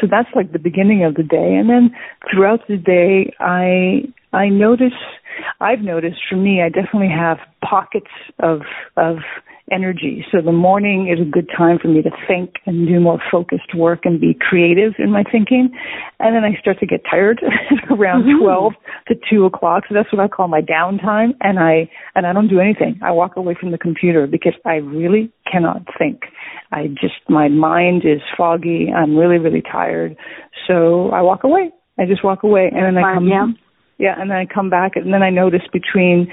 so 0.00 0.06
that's 0.08 0.28
like 0.34 0.52
the 0.52 0.58
beginning 0.58 1.04
of 1.04 1.14
the 1.14 1.22
day 1.22 1.54
and 1.56 1.68
then 1.68 1.90
throughout 2.30 2.60
the 2.68 2.76
day 2.76 3.34
I 3.40 4.12
I 4.32 4.48
notice 4.48 4.98
I've 5.60 5.80
noticed 5.80 6.20
for 6.28 6.36
me 6.36 6.62
I 6.62 6.68
definitely 6.68 7.10
have 7.10 7.38
pockets 7.62 8.10
of 8.38 8.62
of 8.96 9.18
energy. 9.70 10.24
So 10.30 10.40
the 10.42 10.52
morning 10.52 11.08
is 11.08 11.20
a 11.20 11.28
good 11.28 11.48
time 11.56 11.78
for 11.80 11.88
me 11.88 12.02
to 12.02 12.10
think 12.26 12.56
and 12.66 12.86
do 12.86 13.00
more 13.00 13.20
focused 13.30 13.74
work 13.74 14.00
and 14.04 14.20
be 14.20 14.36
creative 14.38 14.94
in 14.98 15.10
my 15.10 15.22
thinking. 15.22 15.70
And 16.18 16.34
then 16.34 16.44
I 16.44 16.58
start 16.60 16.78
to 16.80 16.86
get 16.86 17.02
tired 17.08 17.40
around 17.90 18.24
mm-hmm. 18.24 18.42
12 18.42 18.72
to 19.08 19.14
2 19.30 19.44
o'clock. 19.44 19.84
So 19.88 19.94
that's 19.94 20.12
what 20.12 20.20
I 20.20 20.28
call 20.28 20.48
my 20.48 20.60
downtime. 20.60 21.30
And 21.40 21.58
I, 21.58 21.88
and 22.14 22.26
I 22.26 22.32
don't 22.32 22.48
do 22.48 22.60
anything. 22.60 22.98
I 23.02 23.12
walk 23.12 23.36
away 23.36 23.56
from 23.58 23.70
the 23.70 23.78
computer 23.78 24.26
because 24.26 24.54
I 24.64 24.76
really 24.76 25.32
cannot 25.50 25.82
think. 25.98 26.22
I 26.72 26.88
just, 26.88 27.14
my 27.28 27.48
mind 27.48 28.02
is 28.04 28.20
foggy. 28.36 28.88
I'm 28.94 29.16
really, 29.16 29.38
really 29.38 29.62
tired. 29.62 30.16
So 30.66 31.10
I 31.10 31.22
walk 31.22 31.44
away. 31.44 31.70
I 31.98 32.06
just 32.06 32.24
walk 32.24 32.42
away 32.42 32.70
and 32.72 32.96
then 32.96 33.04
I 33.04 33.14
come, 33.14 33.28
yeah. 33.28 33.46
yeah, 33.98 34.14
and 34.18 34.30
then 34.30 34.38
I 34.38 34.46
come 34.46 34.70
back 34.70 34.92
and 34.96 35.12
then 35.12 35.22
I 35.22 35.28
notice 35.28 35.62
between 35.70 36.32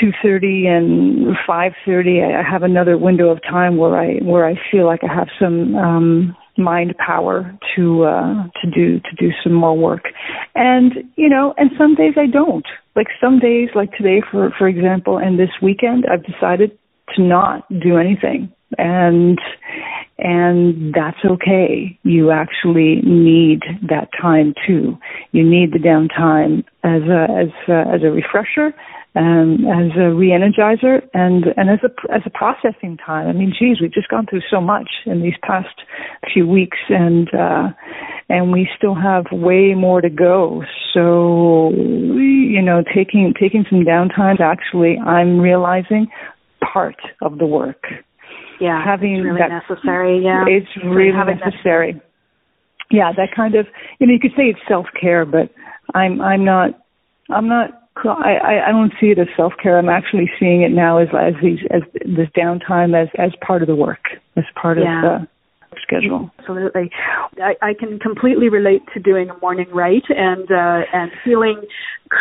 2:30 0.00 0.66
and 0.66 1.36
5:30 1.46 2.22
I 2.22 2.42
have 2.42 2.62
another 2.62 2.96
window 2.98 3.30
of 3.30 3.42
time 3.42 3.76
where 3.76 3.96
I 3.96 4.18
where 4.22 4.46
I 4.46 4.54
feel 4.70 4.86
like 4.86 5.02
I 5.02 5.12
have 5.12 5.28
some 5.38 5.74
um 5.76 6.36
mind 6.58 6.94
power 6.98 7.52
to 7.74 8.04
uh 8.04 8.44
to 8.60 8.70
do 8.70 9.00
to 9.00 9.12
do 9.18 9.30
some 9.42 9.52
more 9.52 9.76
work. 9.76 10.04
And 10.54 10.92
you 11.16 11.28
know, 11.28 11.54
and 11.56 11.70
some 11.78 11.94
days 11.94 12.14
I 12.16 12.26
don't. 12.26 12.66
Like 12.94 13.08
some 13.20 13.38
days 13.38 13.70
like 13.74 13.92
today 13.92 14.22
for 14.30 14.50
for 14.58 14.68
example 14.68 15.18
and 15.18 15.38
this 15.38 15.50
weekend 15.62 16.06
I've 16.10 16.24
decided 16.24 16.78
to 17.14 17.22
not 17.22 17.68
do 17.80 17.96
anything 17.96 18.52
and 18.78 19.38
and 20.18 20.94
that's 20.94 21.18
okay. 21.24 21.98
You 22.02 22.30
actually 22.30 23.02
need 23.02 23.62
that 23.88 24.08
time 24.20 24.54
too. 24.66 24.96
You 25.32 25.44
need 25.44 25.72
the 25.72 25.78
downtime 25.78 26.64
as 26.82 27.02
a 27.02 27.26
as 27.30 27.68
a, 27.68 27.94
as 27.94 28.02
a 28.02 28.10
refresher, 28.10 28.74
um, 29.14 29.66
as 29.66 29.92
a 29.98 30.14
re-energizer, 30.14 31.06
and 31.12 31.44
and 31.56 31.68
as 31.68 31.80
a 31.84 32.14
as 32.14 32.22
a 32.24 32.30
processing 32.30 32.96
time. 32.96 33.28
I 33.28 33.32
mean, 33.32 33.52
geez, 33.58 33.80
we've 33.80 33.92
just 33.92 34.08
gone 34.08 34.26
through 34.26 34.42
so 34.50 34.60
much 34.60 34.88
in 35.04 35.22
these 35.22 35.36
past 35.42 35.82
few 36.32 36.46
weeks, 36.46 36.78
and 36.88 37.28
uh, 37.34 37.68
and 38.30 38.52
we 38.52 38.68
still 38.76 38.94
have 38.94 39.26
way 39.30 39.74
more 39.74 40.00
to 40.00 40.10
go. 40.10 40.64
So, 40.94 41.72
you 41.74 42.62
know, 42.62 42.82
taking 42.94 43.34
taking 43.38 43.66
some 43.68 43.84
downtime. 43.84 44.40
Actually, 44.40 44.96
I'm 44.98 45.38
realizing 45.38 46.08
part 46.72 46.96
of 47.20 47.36
the 47.36 47.46
work 47.46 47.84
yeah, 48.60 48.82
having 48.84 49.22
really 49.22 49.38
that 49.38 49.50
necessary. 49.50 50.22
Yeah, 50.22 50.44
it's 50.48 50.68
really 50.84 51.12
necessary. 51.12 51.92
That. 51.92 52.02
Yeah, 52.90 53.12
that 53.16 53.34
kind 53.34 53.54
of 53.54 53.66
you 53.98 54.06
know 54.06 54.12
you 54.12 54.20
could 54.20 54.36
say 54.36 54.44
it's 54.44 54.60
self 54.68 54.86
care, 54.98 55.24
but 55.24 55.50
I'm 55.94 56.20
I'm 56.20 56.44
not 56.44 56.70
I'm 57.30 57.48
not 57.48 57.88
I 58.04 58.62
I 58.68 58.70
don't 58.70 58.92
see 59.00 59.06
it 59.06 59.18
as 59.18 59.28
self 59.36 59.52
care. 59.62 59.78
I'm 59.78 59.88
actually 59.88 60.30
seeing 60.38 60.62
it 60.62 60.70
now 60.70 60.98
as 60.98 61.08
as 61.12 61.34
these 61.42 61.60
as 61.70 61.82
this 61.94 62.28
downtime 62.36 62.94
as 63.00 63.08
as 63.18 63.32
part 63.44 63.62
of 63.62 63.68
the 63.68 63.76
work, 63.76 64.04
as 64.36 64.44
part 64.54 64.78
yeah. 64.78 64.98
of 64.98 65.20
the 65.22 65.28
schedule. 65.86 66.30
Absolutely, 66.38 66.90
I, 67.38 67.54
I 67.62 67.74
can 67.78 67.98
completely 67.98 68.48
relate 68.48 68.82
to 68.94 69.00
doing 69.00 69.30
a 69.30 69.38
morning 69.38 69.68
write 69.72 70.04
and 70.08 70.50
uh, 70.50 70.82
and 70.92 71.10
feeling 71.24 71.62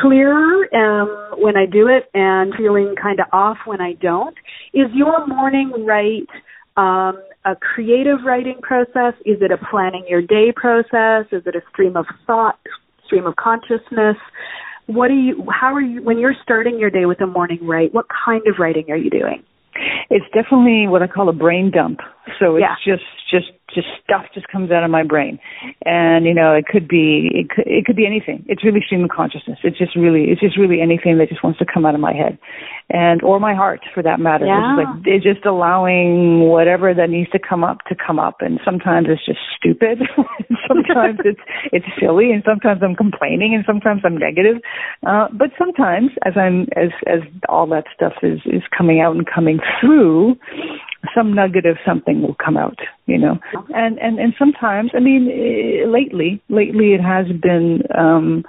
clearer 0.01 0.65
um, 0.75 1.39
when 1.41 1.57
I 1.57 1.65
do 1.65 1.87
it 1.87 2.09
and 2.13 2.53
feeling 2.55 2.95
kind 3.01 3.19
of 3.19 3.27
off 3.33 3.57
when 3.65 3.81
I 3.81 3.93
don't. 3.93 4.35
Is 4.73 4.87
your 4.93 5.25
morning 5.27 5.85
write 5.85 6.29
um, 6.77 7.21
a 7.45 7.55
creative 7.55 8.19
writing 8.25 8.59
process? 8.61 9.13
Is 9.25 9.37
it 9.41 9.51
a 9.51 9.57
planning 9.69 10.05
your 10.07 10.21
day 10.21 10.53
process? 10.55 11.25
Is 11.31 11.43
it 11.45 11.55
a 11.55 11.61
stream 11.71 11.95
of 11.95 12.05
thought, 12.27 12.59
stream 13.05 13.25
of 13.25 13.35
consciousness? 13.35 14.17
What 14.87 15.09
are 15.09 15.15
you? 15.15 15.45
How 15.49 15.73
are 15.73 15.81
you 15.81 16.03
when 16.03 16.19
you're 16.19 16.35
starting 16.43 16.79
your 16.79 16.89
day 16.89 17.05
with 17.05 17.21
a 17.21 17.27
morning 17.27 17.65
write? 17.65 17.93
What 17.93 18.05
kind 18.25 18.43
of 18.47 18.55
writing 18.59 18.85
are 18.89 18.97
you 18.97 19.09
doing? 19.09 19.43
It's 20.09 20.25
definitely 20.33 20.87
what 20.87 21.01
I 21.01 21.07
call 21.07 21.29
a 21.29 21.33
brain 21.33 21.71
dump. 21.71 21.99
So 22.39 22.55
it's 22.55 22.65
yeah. 22.65 22.75
just 22.85 23.05
just 23.29 23.51
just 23.73 23.87
stuff 24.03 24.25
just 24.33 24.47
comes 24.47 24.71
out 24.71 24.83
of 24.83 24.91
my 24.91 25.03
brain, 25.03 25.39
and 25.85 26.25
you 26.25 26.33
know 26.33 26.53
it 26.53 26.65
could 26.65 26.87
be 26.87 27.29
it 27.33 27.49
could 27.49 27.67
it 27.67 27.85
could 27.85 27.95
be 27.95 28.05
anything. 28.05 28.45
It's 28.47 28.63
really 28.63 28.81
stream 28.85 29.03
of 29.03 29.09
consciousness. 29.09 29.59
It's 29.63 29.77
just 29.77 29.95
really 29.95 30.31
it's 30.31 30.41
just 30.41 30.57
really 30.57 30.81
anything 30.81 31.17
that 31.17 31.29
just 31.29 31.43
wants 31.43 31.59
to 31.59 31.65
come 31.65 31.85
out 31.85 31.95
of 31.95 32.01
my 32.01 32.13
head, 32.13 32.37
and 32.89 33.21
or 33.23 33.39
my 33.39 33.53
heart 33.53 33.81
for 33.93 34.03
that 34.03 34.19
matter. 34.19 34.45
Yeah. 34.45 34.73
It's 34.73 34.77
like 34.77 34.93
it's 35.05 35.25
just 35.25 35.45
allowing 35.45 36.47
whatever 36.47 36.93
that 36.93 37.09
needs 37.09 37.29
to 37.31 37.39
come 37.39 37.63
up 37.63 37.79
to 37.89 37.95
come 37.95 38.19
up, 38.19 38.37
and 38.39 38.59
sometimes 38.63 39.07
it's 39.09 39.25
just 39.25 39.39
stupid, 39.57 39.99
sometimes 40.67 41.19
it's 41.25 41.41
it's 41.71 41.85
silly, 41.99 42.31
and 42.31 42.43
sometimes 42.45 42.81
I'm 42.83 42.95
complaining, 42.95 43.53
and 43.53 43.63
sometimes 43.65 44.01
I'm 44.05 44.17
negative. 44.17 44.61
Uh, 45.05 45.27
but 45.33 45.49
sometimes, 45.57 46.11
as 46.25 46.33
I'm 46.37 46.67
as 46.75 46.89
as 47.07 47.21
all 47.49 47.67
that 47.67 47.85
stuff 47.93 48.13
is 48.23 48.39
is 48.45 48.63
coming 48.75 49.01
out 49.01 49.15
and 49.15 49.25
coming 49.25 49.59
through, 49.81 50.37
some 51.15 51.33
nugget 51.33 51.65
of 51.65 51.77
something 51.85 52.21
will 52.21 52.35
come 52.43 52.57
out, 52.57 52.79
you 53.05 53.17
know. 53.17 53.37
And 53.73 53.99
and 53.99 54.19
and 54.19 54.33
sometimes, 54.37 54.91
I 54.93 54.99
mean, 54.99 55.27
uh, 55.27 55.89
lately, 55.89 56.41
lately 56.49 56.93
it 56.93 57.01
has 57.01 57.27
been 57.41 57.83
um 57.97 58.43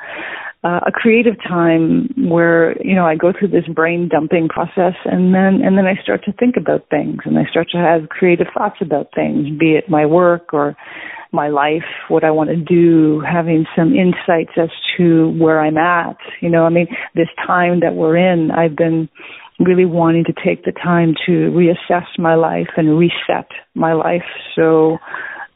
uh, 0.65 0.81
a 0.87 0.91
creative 0.91 1.37
time 1.47 2.09
where 2.29 2.81
you 2.83 2.95
know 2.95 3.07
I 3.07 3.15
go 3.15 3.33
through 3.33 3.49
this 3.49 3.67
brain 3.69 4.09
dumping 4.09 4.49
process, 4.49 4.95
and 5.05 5.35
then 5.35 5.61
and 5.65 5.79
then 5.79 5.87
I 5.87 6.01
start 6.03 6.25
to 6.25 6.33
think 6.33 6.57
about 6.57 6.89
things, 6.91 7.19
and 7.25 7.39
I 7.39 7.45
start 7.51 7.69
to 7.71 7.79
have 7.79 8.09
creative 8.09 8.49
thoughts 8.57 8.77
about 8.81 9.09
things, 9.15 9.47
be 9.59 9.73
it 9.73 9.89
my 9.89 10.07
work 10.07 10.53
or 10.53 10.77
my 11.33 11.49
life, 11.49 11.85
what 12.09 12.25
I 12.25 12.31
want 12.31 12.51
to 12.51 12.57
do, 12.57 13.21
having 13.21 13.67
some 13.77 13.95
insights 13.95 14.53
as 14.57 14.71
to 14.97 15.31
where 15.39 15.61
I'm 15.61 15.77
at. 15.77 16.17
You 16.41 16.49
know, 16.49 16.65
I 16.65 16.71
mean, 16.71 16.89
this 17.15 17.29
time 17.47 17.81
that 17.81 17.95
we're 17.95 18.17
in, 18.17 18.51
I've 18.51 18.77
been 18.77 19.09
really 19.59 19.85
wanting 19.85 20.25
to 20.25 20.33
take 20.33 20.65
the 20.65 20.73
time 20.73 21.15
to 21.27 21.51
reassess 21.53 22.07
my 22.19 22.35
life 22.35 22.69
and 22.77 22.99
reset 22.99 23.49
my 23.75 23.93
life. 23.93 24.25
So, 24.55 24.99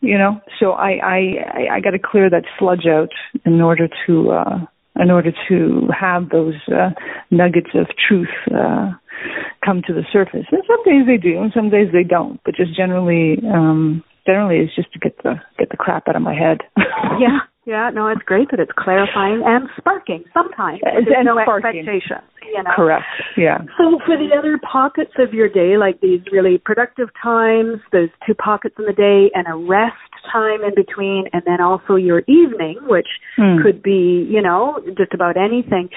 you 0.01 0.17
know, 0.17 0.41
so 0.59 0.73
I 0.73 0.99
I 1.03 1.77
I 1.77 1.81
got 1.81 1.91
to 1.91 1.99
clear 1.99 2.31
that 2.31 2.45
sludge 2.59 2.87
out 2.87 3.11
in 3.45 3.61
order 3.61 3.89
to 4.07 4.31
uh 4.31 4.59
in 4.97 5.11
order 5.11 5.33
to 5.49 5.89
have 5.99 6.31
those 6.31 6.55
uh 6.69 6.91
nuggets 7.31 7.71
of 7.75 7.87
truth 8.09 8.29
uh 8.51 8.91
come 9.65 9.83
to 9.87 9.93
the 9.93 10.05
surface. 10.13 10.47
And 10.51 10.63
some 10.67 10.83
days 10.85 11.07
they 11.07 11.19
do 11.19 11.41
and 11.41 11.53
some 11.55 11.69
days 11.69 11.89
they 11.93 12.05
don't, 12.05 12.41
but 12.45 12.55
just 12.55 12.75
generally 12.75 13.37
um 13.53 14.03
generally 14.27 14.59
it's 14.65 14.75
just 14.75 14.93
to 14.95 14.99
get 14.99 15.17
the 15.23 15.35
get 15.59 15.69
the 15.71 15.77
crap 15.77 16.09
out 16.09 16.17
of 16.17 16.23
my 16.23 16.35
head. 16.35 16.59
yeah. 17.21 17.41
Yeah, 17.67 17.91
no, 17.93 18.09
it's 18.09 18.23
great 18.25 18.51
that 18.51 18.59
it's 18.59 18.73
clarifying 18.77 19.43
and 19.45 19.69
sparking 19.77 20.25
sometimes. 20.33 20.81
There's 20.83 21.07
and 21.15 21.27
no 21.27 21.39
sparking. 21.45 21.81
expectation. 21.81 22.25
You 22.51 22.63
know? 22.63 22.71
Correct. 22.75 23.05
Yeah. 23.37 23.59
So 23.79 23.99
for 24.05 24.17
the 24.17 24.35
other 24.37 24.59
pockets 24.61 25.13
of 25.19 25.33
your 25.33 25.49
day, 25.49 25.77
like 25.79 26.01
these 26.01 26.21
really 26.33 26.59
productive 26.59 27.09
times, 27.23 27.81
those 27.93 28.09
two 28.27 28.35
pockets 28.35 28.75
in 28.79 28.87
the 28.87 28.93
day, 28.93 29.31
and 29.35 29.47
a 29.47 29.57
rest 29.57 29.95
time 30.33 30.63
in 30.65 30.75
between, 30.75 31.25
and 31.33 31.43
then 31.47 31.61
also 31.61 31.95
your 31.97 32.21
evening, 32.27 32.79
which 32.87 33.09
Hmm. 33.37 33.63
could 33.63 33.83
be, 33.83 34.27
you 34.29 34.43
know, 34.43 34.79
just 34.97 35.15
about 35.15 35.37
anything. 35.37 35.89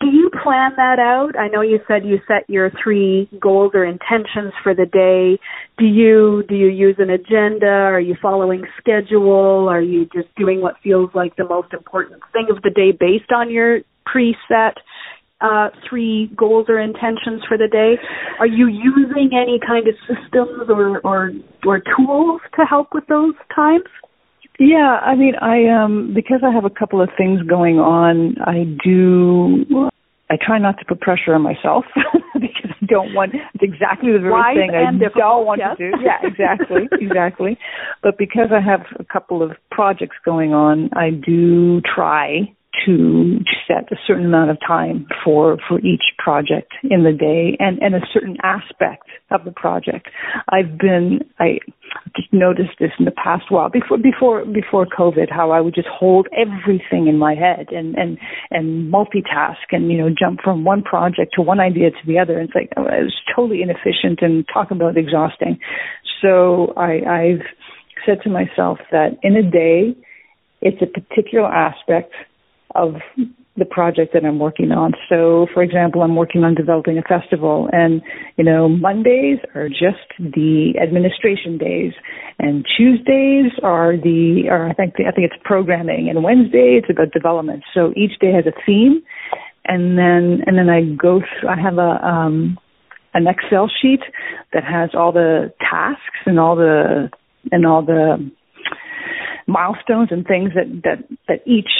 Do 0.00 0.08
you 0.08 0.30
plan 0.30 0.72
that 0.76 0.98
out? 0.98 1.38
I 1.38 1.48
know 1.48 1.60
you 1.60 1.80
said 1.86 2.04
you 2.04 2.20
set 2.26 2.48
your 2.48 2.70
three 2.82 3.28
goals 3.38 3.72
or 3.74 3.84
intentions 3.84 4.52
for 4.62 4.74
the 4.74 4.86
day. 4.86 5.38
Do 5.78 5.86
you 5.86 6.42
do 6.48 6.54
you 6.54 6.68
use 6.68 6.96
an 6.98 7.10
agenda? 7.10 7.70
Are 7.70 8.00
you 8.00 8.16
following 8.20 8.64
schedule? 8.78 9.68
Are 9.68 9.80
you 9.80 10.06
just 10.06 10.34
doing 10.36 10.60
what 10.60 10.74
feels 10.82 11.10
like 11.14 11.36
the 11.36 11.48
most 11.48 11.72
important 11.72 12.20
thing 12.32 12.48
of 12.50 12.62
the 12.62 12.70
day 12.70 12.92
based 12.92 13.32
on 13.32 13.50
your 13.50 13.80
preset 14.06 14.74
uh, 15.40 15.68
three 15.88 16.30
goals 16.36 16.66
or 16.68 16.78
intentions 16.78 17.42
for 17.48 17.56
the 17.56 17.68
day? 17.68 17.94
Are 18.38 18.46
you 18.46 18.66
using 18.68 19.30
any 19.32 19.58
kind 19.64 19.88
of 19.88 19.94
systems 20.06 20.68
or 20.68 21.00
or, 21.00 21.32
or 21.66 21.82
tools 21.96 22.40
to 22.56 22.64
help 22.64 22.88
with 22.92 23.06
those 23.06 23.34
times? 23.54 23.84
Yeah, 24.58 25.00
I 25.02 25.16
mean, 25.16 25.34
I 25.40 25.66
um 25.68 26.12
because 26.14 26.40
I 26.44 26.52
have 26.52 26.66
a 26.66 26.70
couple 26.70 27.00
of 27.00 27.08
things 27.16 27.40
going 27.42 27.78
on, 27.78 28.36
I 28.44 28.64
do 28.84 29.64
I 30.28 30.36
try 30.36 30.58
not 30.58 30.78
to 30.78 30.84
put 30.84 31.00
pressure 31.00 31.34
on 31.34 31.40
myself 31.40 31.86
because 32.34 32.70
I 32.70 32.86
don't 32.86 33.14
want 33.14 33.32
it's 33.34 33.62
exactly 33.62 34.12
the 34.12 34.18
very 34.18 34.32
Wise 34.32 34.56
thing 34.56 34.70
I 34.70 34.92
don't 35.18 35.46
want 35.46 35.60
yes. 35.60 35.78
to 35.78 35.90
do. 35.90 35.96
Yeah, 36.04 36.18
exactly, 36.22 36.88
exactly. 36.92 37.58
But 38.02 38.18
because 38.18 38.50
I 38.52 38.60
have 38.60 38.82
a 38.98 39.04
couple 39.04 39.42
of 39.42 39.52
projects 39.70 40.16
going 40.26 40.52
on, 40.52 40.90
I 40.92 41.08
do 41.10 41.80
try 41.80 42.54
to 42.86 43.38
set 43.66 43.90
a 43.90 43.96
certain 44.06 44.26
amount 44.26 44.50
of 44.50 44.58
time 44.66 45.06
for 45.24 45.58
for 45.68 45.80
each 45.80 46.14
project 46.18 46.72
in 46.84 47.02
the 47.02 47.12
day 47.12 47.56
and 47.58 47.78
and 47.82 47.94
a 47.94 48.06
certain 48.12 48.36
aspect 48.42 49.08
of 49.30 49.44
the 49.44 49.50
project. 49.50 50.08
I've 50.48 50.78
been 50.78 51.20
i 51.38 51.58
just 52.16 52.32
noticed 52.32 52.78
this 52.78 52.92
in 52.98 53.04
the 53.04 53.10
past 53.10 53.44
while 53.50 53.68
before 53.68 53.98
before 53.98 54.44
before 54.44 54.86
covid 54.86 55.30
how 55.30 55.50
i 55.50 55.60
would 55.60 55.74
just 55.74 55.88
hold 55.88 56.28
everything 56.36 57.08
in 57.08 57.18
my 57.18 57.34
head 57.34 57.66
and 57.70 57.96
and 57.96 58.18
and 58.50 58.92
multitask 58.92 59.66
and 59.72 59.90
you 59.90 59.98
know 59.98 60.08
jump 60.08 60.40
from 60.42 60.64
one 60.64 60.82
project 60.82 61.32
to 61.34 61.42
one 61.42 61.60
idea 61.60 61.90
to 61.90 62.06
the 62.06 62.18
other. 62.18 62.38
And 62.38 62.48
it's 62.48 62.54
like 62.54 62.70
oh, 62.76 62.82
it 62.82 63.04
was 63.04 63.20
totally 63.34 63.62
inefficient 63.62 64.20
and 64.22 64.44
talk 64.52 64.70
about 64.70 64.96
exhausting. 64.96 65.58
So 66.22 66.72
i 66.76 67.00
i've 67.06 67.46
said 68.06 68.22
to 68.22 68.30
myself 68.30 68.78
that 68.92 69.18
in 69.22 69.36
a 69.36 69.42
day 69.42 69.96
it's 70.62 70.80
a 70.82 70.86
particular 70.86 71.52
aspect 71.52 72.12
of 72.74 72.94
the 73.56 73.64
project 73.64 74.12
that 74.14 74.24
I'm 74.24 74.38
working 74.38 74.72
on. 74.72 74.92
So, 75.08 75.46
for 75.52 75.62
example, 75.62 76.02
I'm 76.02 76.16
working 76.16 76.44
on 76.44 76.54
developing 76.54 76.98
a 76.98 77.02
festival, 77.02 77.68
and 77.72 78.00
you 78.36 78.44
know, 78.44 78.68
Mondays 78.68 79.38
are 79.54 79.68
just 79.68 80.08
the 80.18 80.74
administration 80.80 81.58
days, 81.58 81.92
and 82.38 82.64
Tuesdays 82.76 83.52
are 83.62 83.96
the, 83.96 84.44
or 84.48 84.68
I 84.68 84.72
think 84.72 84.94
I 84.98 85.12
think 85.12 85.30
it's 85.30 85.42
programming, 85.44 86.08
and 86.08 86.24
Wednesday 86.24 86.80
it's 86.80 86.90
about 86.90 87.12
development. 87.12 87.62
So 87.74 87.92
each 87.96 88.18
day 88.20 88.32
has 88.32 88.46
a 88.46 88.54
theme, 88.64 89.02
and 89.66 89.98
then 89.98 90.42
and 90.46 90.56
then 90.56 90.70
I 90.70 90.82
go 90.96 91.20
through. 91.20 91.48
I 91.48 91.60
have 91.60 91.78
a 91.78 92.06
um, 92.06 92.58
an 93.14 93.26
Excel 93.26 93.70
sheet 93.82 94.00
that 94.52 94.64
has 94.64 94.90
all 94.94 95.12
the 95.12 95.52
tasks 95.60 96.22
and 96.24 96.38
all 96.38 96.56
the 96.56 97.10
and 97.52 97.66
all 97.66 97.84
the 97.84 98.30
milestones 99.46 100.08
and 100.12 100.24
things 100.24 100.52
that 100.54 100.82
that 100.84 101.04
that 101.28 101.40
each 101.46 101.70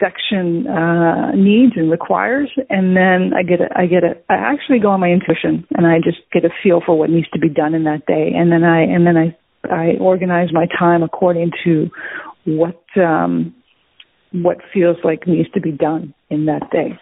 section 0.00 0.66
uh, 0.66 1.32
needs 1.32 1.72
and 1.76 1.90
requires, 1.90 2.50
and 2.70 2.96
then 2.96 3.32
I 3.36 3.42
get 3.42 3.60
a, 3.60 3.68
I 3.76 3.86
get 3.86 4.04
a, 4.04 4.16
I 4.28 4.34
actually 4.34 4.78
go 4.78 4.90
on 4.90 5.00
my 5.00 5.08
intuition, 5.10 5.66
and 5.76 5.86
I 5.86 5.98
just 5.98 6.18
get 6.32 6.44
a 6.44 6.50
feel 6.62 6.80
for 6.84 6.98
what 6.98 7.10
needs 7.10 7.28
to 7.30 7.38
be 7.38 7.48
done 7.48 7.74
in 7.74 7.84
that 7.84 8.06
day, 8.06 8.32
and 8.34 8.50
then 8.52 8.64
I 8.64 8.82
and 8.82 9.06
then 9.06 9.16
I 9.16 9.36
I 9.70 9.96
organize 10.00 10.48
my 10.52 10.66
time 10.78 11.02
according 11.02 11.52
to 11.64 11.88
what 12.44 12.82
um, 12.96 13.54
what 14.32 14.58
feels 14.72 14.96
like 15.04 15.26
needs 15.26 15.50
to 15.52 15.60
be 15.60 15.72
done 15.72 16.14
in 16.30 16.46
that 16.46 16.70
day. 16.70 16.98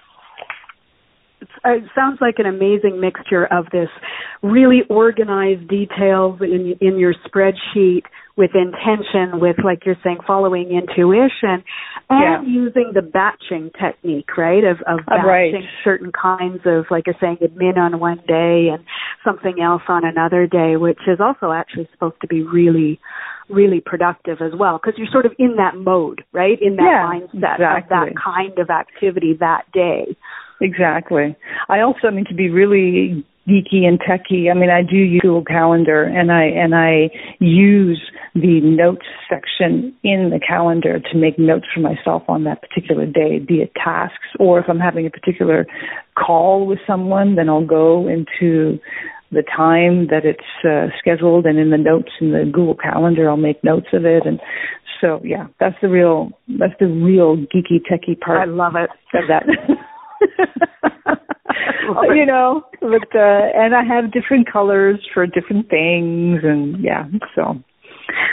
it 1.64 1.84
sounds 1.94 2.18
like 2.20 2.34
an 2.38 2.46
amazing 2.46 3.00
mixture 3.00 3.46
of 3.46 3.66
this 3.72 3.88
really 4.42 4.82
organized 4.88 5.68
details 5.68 6.40
in 6.40 6.74
in 6.80 6.98
your 6.98 7.14
spreadsheet 7.26 8.02
with 8.36 8.50
intention, 8.54 9.40
with 9.40 9.56
like 9.62 9.84
you're 9.84 9.98
saying, 10.02 10.18
following 10.26 10.70
intuition, 10.70 11.62
and 12.08 12.20
Yeah. 12.20 12.42
using 12.42 12.92
the 12.92 13.02
batching 13.02 13.70
technique, 13.78 14.36
right? 14.36 14.64
Of 14.64 14.80
of 14.82 15.00
Uh, 15.00 15.16
batching 15.16 15.26
right. 15.26 15.64
certain 15.84 16.12
kinds 16.12 16.64
of, 16.64 16.90
like 16.90 17.06
you're 17.06 17.16
saying, 17.20 17.38
admin 17.38 17.76
on 17.76 17.98
one 18.00 18.20
day 18.26 18.68
and 18.68 18.82
something 19.24 19.60
else 19.60 19.82
on 19.88 20.04
another 20.04 20.46
day, 20.46 20.76
which 20.76 21.00
is 21.06 21.20
also 21.20 21.52
actually 21.52 21.88
supposed 21.92 22.20
to 22.22 22.26
be 22.26 22.42
really, 22.42 22.98
really 23.50 23.80
productive 23.80 24.40
as 24.40 24.54
well, 24.54 24.78
because 24.78 24.98
you're 24.98 25.12
sort 25.12 25.26
of 25.26 25.34
in 25.38 25.56
that 25.56 25.76
mode, 25.76 26.24
right? 26.32 26.60
In 26.62 26.76
that 26.76 26.84
Yeah, 26.84 27.04
mindset 27.04 27.54
of 27.82 27.88
that 27.88 28.14
kind 28.16 28.58
of 28.58 28.70
activity 28.70 29.34
that 29.34 29.70
day. 29.72 30.16
Exactly. 30.60 31.36
I 31.68 31.80
also 31.80 32.06
I 32.06 32.10
mean 32.10 32.24
to 32.26 32.34
be 32.34 32.48
really 32.48 33.24
geeky 33.48 33.84
and 33.84 34.00
techy. 34.00 34.50
I 34.50 34.54
mean 34.54 34.70
I 34.70 34.82
do 34.82 34.96
use 34.96 35.22
Google 35.22 35.44
Calendar 35.44 36.04
and 36.04 36.30
I 36.30 36.44
and 36.44 36.74
I 36.74 37.10
use 37.40 38.00
the 38.34 38.60
notes 38.60 39.06
section 39.28 39.94
in 40.02 40.30
the 40.30 40.40
calendar 40.40 40.98
to 40.98 41.18
make 41.18 41.38
notes 41.38 41.66
for 41.74 41.80
myself 41.80 42.22
on 42.28 42.44
that 42.44 42.62
particular 42.62 43.06
day, 43.06 43.38
be 43.38 43.56
it 43.56 43.72
tasks 43.74 44.36
or 44.38 44.58
if 44.58 44.66
I'm 44.68 44.78
having 44.80 45.06
a 45.06 45.10
particular 45.10 45.66
call 46.14 46.66
with 46.66 46.78
someone, 46.86 47.36
then 47.36 47.48
I'll 47.48 47.66
go 47.66 48.08
into 48.08 48.78
the 49.32 49.42
time 49.42 50.08
that 50.08 50.24
it's 50.24 50.40
uh, 50.64 50.94
scheduled 50.98 51.46
and 51.46 51.58
in 51.58 51.70
the 51.70 51.78
notes 51.78 52.10
in 52.20 52.32
the 52.32 52.44
Google 52.44 52.76
Calendar 52.76 53.28
I'll 53.28 53.36
make 53.36 53.62
notes 53.64 53.88
of 53.92 54.04
it 54.04 54.24
and 54.26 54.40
so 55.00 55.20
yeah, 55.24 55.48
that's 55.58 55.74
the 55.82 55.88
real 55.88 56.30
that's 56.58 56.74
the 56.78 56.86
real 56.86 57.36
geeky 57.36 57.80
techie 57.90 58.18
part 58.18 58.38
I 58.38 58.44
love 58.44 58.74
it. 58.76 58.90
of 59.14 59.24
that. 59.28 60.68
You 62.14 62.26
know, 62.26 62.62
but 62.80 63.08
uh 63.14 63.44
and 63.54 63.74
I 63.74 63.82
have 63.84 64.12
different 64.12 64.50
colors 64.50 65.00
for 65.12 65.26
different 65.26 65.68
things 65.68 66.40
and 66.42 66.82
yeah, 66.82 67.04
so 67.34 67.56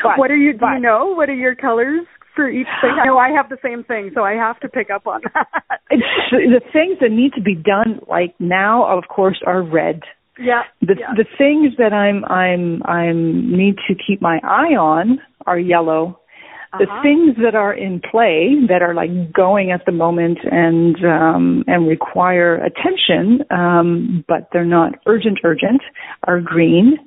but, 0.04 0.18
what 0.18 0.32
are 0.32 0.38
you? 0.38 0.54
Do 0.54 0.60
but- 0.60 0.74
you 0.76 0.80
know 0.80 1.14
what 1.16 1.30
are 1.30 1.36
your 1.36 1.56
colors 1.56 2.06
for 2.36 2.50
each 2.50 2.68
thing? 2.82 2.96
I 3.02 3.06
know 3.06 3.18
I 3.18 3.30
have 3.30 3.50
the 3.50 3.58
same 3.64 3.84
thing, 3.84 4.12
so 4.14 4.24
I 4.24 4.34
have 4.34 4.60
to 4.62 4.70
pick 4.70 4.90
up 4.90 5.08
on 5.08 5.22
that. 5.34 5.80
the 6.32 6.62
things 6.72 6.98
that 7.02 7.12
need 7.12 7.34
to 7.34 7.42
be 7.42 7.56
done 7.56 8.00
like 8.08 8.36
now 8.40 8.86
of 8.98 9.06
course 9.10 9.42
are 9.46 9.62
red. 9.64 10.02
yeah. 10.40 10.64
The 10.82 10.96
yeah. 11.00 11.14
the 11.16 11.26
things 11.38 11.74
that 11.78 11.94
I'm 11.94 12.24
I'm 12.26 12.82
I'm 12.84 13.52
need 13.52 13.76
to 13.88 13.96
keep 13.96 14.22
my 14.22 14.40
eye 14.44 14.76
on 14.76 15.20
are 15.46 15.60
yellow. 15.60 16.20
The 16.78 16.84
Uh-huh. 16.84 17.02
things 17.02 17.36
that 17.42 17.56
are 17.56 17.74
in 17.74 18.00
play 18.00 18.54
that 18.68 18.84
are 18.84 18.94
like 18.94 19.34
going 19.34 19.72
at 19.72 19.86
the 19.88 19.92
moment 19.92 20.38
and 20.52 21.04
um 21.04 21.64
and 21.66 21.88
require 21.88 22.56
attention 22.64 23.44
um 23.50 24.24
but 24.28 24.50
they're 24.54 24.66
not 24.66 24.94
urgent 25.08 25.40
urgent 25.44 25.82
are 26.28 26.40
green 26.40 27.00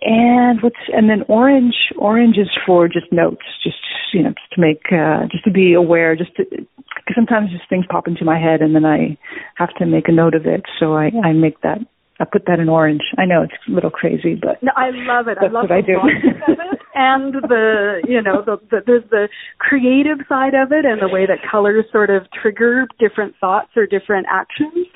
and 0.00 0.60
what's 0.62 0.82
and 0.92 1.08
then 1.08 1.22
orange 1.28 1.76
orange 1.96 2.38
is 2.38 2.50
for 2.66 2.88
just 2.88 3.06
notes 3.12 3.46
just 3.62 3.78
you 4.12 4.20
know 4.20 4.30
just 4.30 4.50
to 4.52 4.60
make 4.60 4.82
uh 4.90 5.26
just 5.30 5.44
to 5.44 5.52
be 5.52 5.74
aware 5.74 6.16
just 6.16 6.34
to 6.34 6.44
because 6.50 7.14
sometimes 7.14 7.52
just 7.52 7.68
things 7.68 7.86
pop 7.88 8.08
into 8.08 8.24
my 8.24 8.38
head 8.38 8.60
and 8.60 8.74
then 8.74 8.84
i 8.84 9.16
have 9.54 9.72
to 9.78 9.86
make 9.86 10.08
a 10.08 10.12
note 10.12 10.34
of 10.34 10.44
it 10.44 10.62
so 10.80 10.94
i 10.94 11.08
i 11.22 11.32
make 11.32 11.60
that 11.60 11.78
i 12.18 12.24
put 12.24 12.46
that 12.46 12.58
in 12.58 12.68
orange 12.68 13.02
i 13.16 13.24
know 13.24 13.42
it's 13.42 13.54
a 13.68 13.70
little 13.70 13.90
crazy 13.90 14.34
but 14.34 14.60
No, 14.60 14.72
I 14.74 14.90
love 14.90 15.28
it. 15.28 15.38
That's 15.40 15.54
I 15.54 15.54
love 15.54 15.70
what 15.70 15.72
I 15.72 15.80
do. 15.80 15.98
logic 16.96 17.34
of 17.36 17.44
it 17.44 17.44
and 17.44 17.50
the 17.50 18.02
you 18.08 18.22
know 18.22 18.42
the, 18.44 18.58
the 18.70 18.82
there's 18.86 19.04
the 19.10 19.28
creative 19.58 20.18
side 20.28 20.54
of 20.54 20.72
it 20.72 20.84
and 20.84 21.00
the 21.00 21.08
way 21.08 21.26
that 21.26 21.38
colors 21.50 21.84
sort 21.92 22.10
of 22.10 22.22
trigger 22.40 22.86
different 22.98 23.34
thoughts 23.40 23.70
or 23.76 23.86
different 23.86 24.26
actions. 24.30 24.86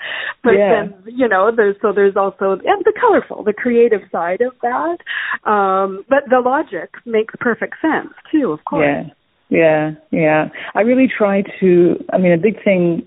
But 0.43 0.53
Yeah. 0.53 0.87
then 0.87 1.15
you 1.15 1.29
know 1.29 1.51
there's 1.55 1.77
so 1.83 1.93
there's 1.93 2.17
also 2.17 2.53
and 2.53 2.85
the 2.85 2.93
colorful, 3.01 3.45
the 3.45 3.53
creative 3.53 4.03
side 4.13 4.41
of 4.41 4.53
that. 4.63 5.51
Um, 5.51 6.05
but 6.09 6.25
the 6.29 6.41
logic 6.45 6.91
makes 7.05 7.35
perfect 7.41 7.75
sense 7.81 8.13
too, 8.33 8.53
of 8.53 8.65
course. 8.65 8.85
Yeah, 8.85 9.11
yeah, 9.49 9.91
yeah. 10.11 10.49
I 10.75 10.81
really 10.81 11.09
try 11.09 11.43
to. 11.61 12.05
I 12.13 12.19
mean, 12.19 12.33
a 12.33 12.39
big 12.39 12.63
thing 12.65 13.07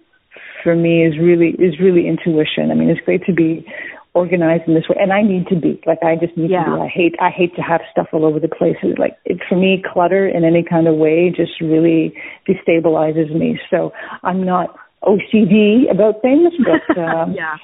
for 0.63 0.75
me 0.75 1.05
is 1.05 1.17
really 1.19 1.49
is 1.59 1.79
really 1.79 2.07
intuition. 2.07 2.71
I 2.71 2.75
mean, 2.75 2.89
it's 2.89 3.01
great 3.01 3.25
to 3.25 3.33
be 3.33 3.65
organized 4.13 4.63
in 4.67 4.73
this 4.73 4.89
way, 4.89 4.97
and 4.99 5.13
I 5.13 5.21
need 5.21 5.47
to 5.47 5.55
be. 5.55 5.79
Like, 5.85 5.99
I 6.03 6.15
just 6.15 6.35
need 6.35 6.49
Yeah. 6.51 6.63
to 6.65 6.75
be. 6.75 6.81
I 6.81 6.87
hate 6.87 7.15
I 7.19 7.29
hate 7.29 7.55
to 7.55 7.61
have 7.61 7.81
stuff 7.91 8.07
all 8.11 8.25
over 8.25 8.39
the 8.39 8.47
place. 8.47 8.77
Like, 8.97 9.17
it, 9.25 9.39
for 9.47 9.55
me, 9.55 9.83
clutter 9.93 10.27
in 10.27 10.43
any 10.43 10.63
kind 10.63 10.87
of 10.87 10.95
way 10.95 11.29
just 11.29 11.61
really 11.61 12.13
destabilizes 12.47 13.33
me. 13.33 13.59
So 13.69 13.93
I'm 14.23 14.43
not 14.43 14.75
OCD 15.03 15.89
about 15.89 16.21
things, 16.21 16.51
but 16.65 16.97
um, 17.03 17.33
yeah. 17.33 17.57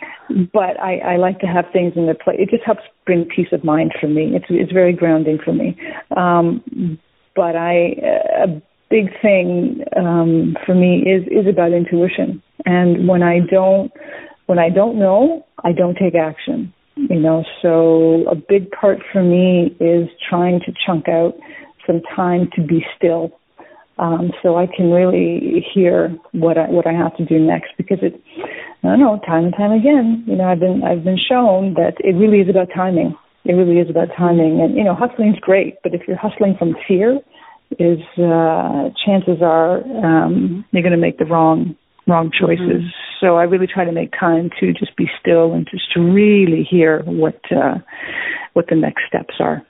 but 0.54 0.80
I, 0.80 1.00
I 1.00 1.16
like 1.18 1.40
to 1.40 1.48
have 1.48 1.66
things 1.74 1.94
in 1.96 2.06
their 2.06 2.16
place. 2.16 2.38
It 2.40 2.50
just 2.50 2.64
helps 2.64 2.84
bring 3.06 3.26
peace 3.26 3.50
of 3.52 3.64
mind 3.64 3.94
for 4.00 4.08
me. 4.08 4.36
It's 4.36 4.46
it's 4.50 4.72
very 4.72 4.94
grounding 4.94 5.40
for 5.44 5.54
me. 5.54 5.78
Um, 6.16 7.00
but 7.36 7.56
I 7.56 7.96
a 8.44 8.62
big 8.90 9.10
thing 9.22 9.84
um, 9.98 10.56
for 10.66 10.76
me 10.76 11.00
is 11.02 11.24
is 11.28 11.48
about 11.48 11.74
intuition. 11.74 12.42
And 12.66 13.08
when 13.08 13.22
I 13.22 13.40
don't 13.40 13.92
when 14.46 14.60
I 14.60 14.70
don't 14.70 15.00
know, 15.00 15.46
I 15.64 15.72
don't 15.72 15.96
take 15.96 16.16
action. 16.16 16.74
You 16.96 17.20
know, 17.20 17.44
so 17.62 18.24
a 18.30 18.36
big 18.36 18.72
part 18.72 19.00
for 19.12 19.22
me 19.22 19.76
is 19.82 20.08
trying 20.30 20.62
to 20.62 20.72
chunk 20.86 21.10
out 21.10 21.34
some 21.86 22.02
time 22.16 22.50
to 22.56 22.62
be 22.62 22.86
still. 22.96 23.38
Um, 23.98 24.32
so 24.42 24.58
I 24.58 24.66
can 24.66 24.92
really 24.92 25.66
hear 25.74 26.16
what 26.32 26.58
I 26.58 26.70
what 26.70 26.88
I 26.88 26.92
have 26.92 27.16
to 27.18 27.26
do 27.26 27.40
next 27.40 27.72
because 27.78 28.00
it 28.02 28.22
I 28.84 28.88
don't 28.88 29.00
know 29.00 29.20
time 29.26 29.46
and 29.46 29.54
time 29.56 29.72
again 29.72 30.24
you 30.28 30.36
know 30.36 30.44
I've 30.44 30.60
been 30.60 30.84
I've 30.84 31.04
been 31.06 31.18
shown 31.18 31.76
that 31.76 31.94
it 32.00 32.12
really 32.16 32.40
is 32.40 32.50
about 32.50 32.68
timing. 32.76 33.16
It 33.46 33.54
really 33.54 33.80
is 33.80 33.90
about 33.90 34.10
timing. 34.18 34.60
And 34.60 34.76
you 34.76 34.84
know 34.84 34.96
hustling's 34.96 35.40
great 35.40 35.76
but 35.82 35.94
if 35.94 36.02
you're 36.08 36.18
hustling 36.18 36.56
from 36.60 36.76
fear 36.86 37.20
is 37.80 38.00
uh, 38.18 38.90
chances 39.06 39.42
are 39.42 39.78
um, 40.04 40.66
you're 40.72 40.84
going 40.84 40.92
to 40.92 40.98
make 40.98 41.18
the 41.18 41.26
wrong 41.26 41.76
wrong 42.08 42.32
choices 42.40 42.84
so 43.20 43.38
I 43.38 43.44
really 43.44 43.68
try 43.68 43.86
to 43.86 43.92
make 43.92 44.12
time 44.20 44.50
to 44.60 44.74
just 44.74 44.96
be 44.96 45.08
still 45.20 45.54
and 45.54 45.68
just 45.70 45.92
to 45.94 46.00
really 46.02 46.68
hear 46.70 47.02
what 47.04 47.40
uh, 47.52 47.76
what 48.54 48.68
the 48.70 48.76
next 48.76 49.04
steps 49.08 49.36
are 49.40 49.62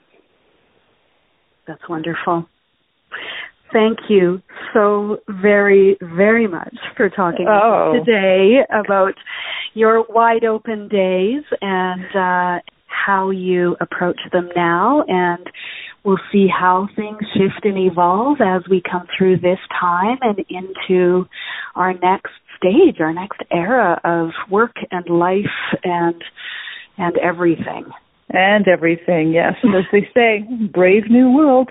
That's 1.66 1.82
wonderful. 1.88 2.46
Thank 3.72 3.98
you 4.08 4.40
so 4.72 5.18
very, 5.28 5.96
very 6.00 6.46
much 6.46 6.76
for 6.96 7.08
talking 7.10 7.46
Oh. 7.48 7.94
today 7.98 8.60
about 8.72 9.14
your 9.74 10.04
wide 10.08 10.44
open 10.44 10.88
days 10.88 11.42
and 11.60 12.04
uh, 12.14 12.60
how 12.86 13.30
you 13.30 13.76
approach 13.80 14.20
them 14.32 14.48
now. 14.54 15.04
And 15.08 15.44
we'll 16.06 16.20
see 16.32 16.46
how 16.48 16.88
things 16.96 17.18
shift 17.34 17.64
and 17.64 17.76
evolve 17.76 18.38
as 18.40 18.62
we 18.70 18.80
come 18.80 19.06
through 19.18 19.36
this 19.38 19.58
time 19.78 20.18
and 20.22 20.38
into 20.48 21.26
our 21.74 21.92
next 21.92 22.32
stage, 22.56 23.00
our 23.00 23.12
next 23.12 23.40
era 23.50 24.00
of 24.04 24.30
work 24.50 24.76
and 24.90 25.08
life 25.10 25.44
and 25.84 26.22
and 26.96 27.18
everything. 27.18 27.84
and 28.30 28.66
everything 28.66 29.32
yes 29.32 29.54
and 29.62 29.74
as 29.74 29.84
they 29.92 30.08
say 30.14 30.42
brave 30.72 31.04
new 31.10 31.30
world 31.30 31.68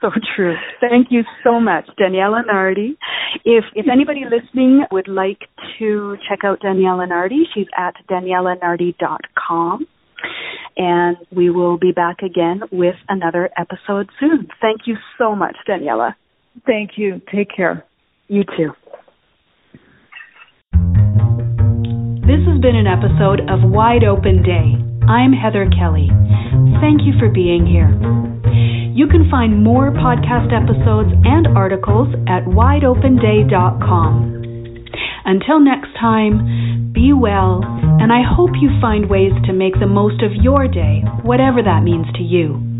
So 0.00 0.10
true. 0.36 0.54
Thank 0.80 1.06
you 1.10 1.22
so 1.42 1.58
much, 1.60 1.86
Daniela 1.98 2.44
Nardi. 2.46 2.96
If 3.44 3.64
if 3.74 3.86
anybody 3.90 4.24
listening 4.24 4.84
would 4.92 5.08
like 5.08 5.40
to 5.78 6.16
check 6.28 6.40
out 6.44 6.60
Daniela 6.60 7.08
Nardi, 7.08 7.44
she's 7.54 7.68
at 7.78 7.94
danielanardi.com. 8.10 9.86
And 10.76 11.16
we 11.30 11.50
will 11.50 11.78
be 11.78 11.92
back 11.92 12.22
again 12.22 12.62
with 12.72 12.96
another 13.08 13.48
episode 13.56 14.10
soon. 14.18 14.48
Thank 14.60 14.82
you 14.86 14.96
so 15.18 15.36
much, 15.36 15.56
Daniela. 15.68 16.14
Thank 16.66 16.92
you. 16.96 17.20
Take 17.32 17.48
care. 17.54 17.84
You 18.28 18.42
too. 18.56 18.72
This 22.26 22.40
has 22.48 22.58
been 22.60 22.74
an 22.74 22.86
episode 22.86 23.40
of 23.50 23.70
Wide 23.70 24.04
Open 24.04 24.42
Day. 24.42 24.74
I'm 25.06 25.32
Heather 25.32 25.68
Kelly. 25.78 26.08
Thank 26.80 27.02
you 27.02 27.12
for 27.18 27.28
being 27.28 27.66
here. 27.66 27.90
You 28.94 29.06
can 29.08 29.28
find 29.30 29.62
more 29.62 29.90
podcast 29.90 30.52
episodes 30.54 31.10
and 31.24 31.48
articles 31.56 32.08
at 32.28 32.44
wideopenday.com. 32.44 34.43
Until 35.24 35.58
next 35.58 35.94
time, 35.98 36.92
be 36.92 37.12
well, 37.12 37.62
and 37.64 38.12
I 38.12 38.22
hope 38.22 38.50
you 38.60 38.68
find 38.80 39.08
ways 39.08 39.32
to 39.46 39.52
make 39.52 39.74
the 39.80 39.86
most 39.86 40.22
of 40.22 40.32
your 40.34 40.68
day, 40.68 41.02
whatever 41.22 41.62
that 41.62 41.82
means 41.82 42.06
to 42.16 42.22
you. 42.22 42.73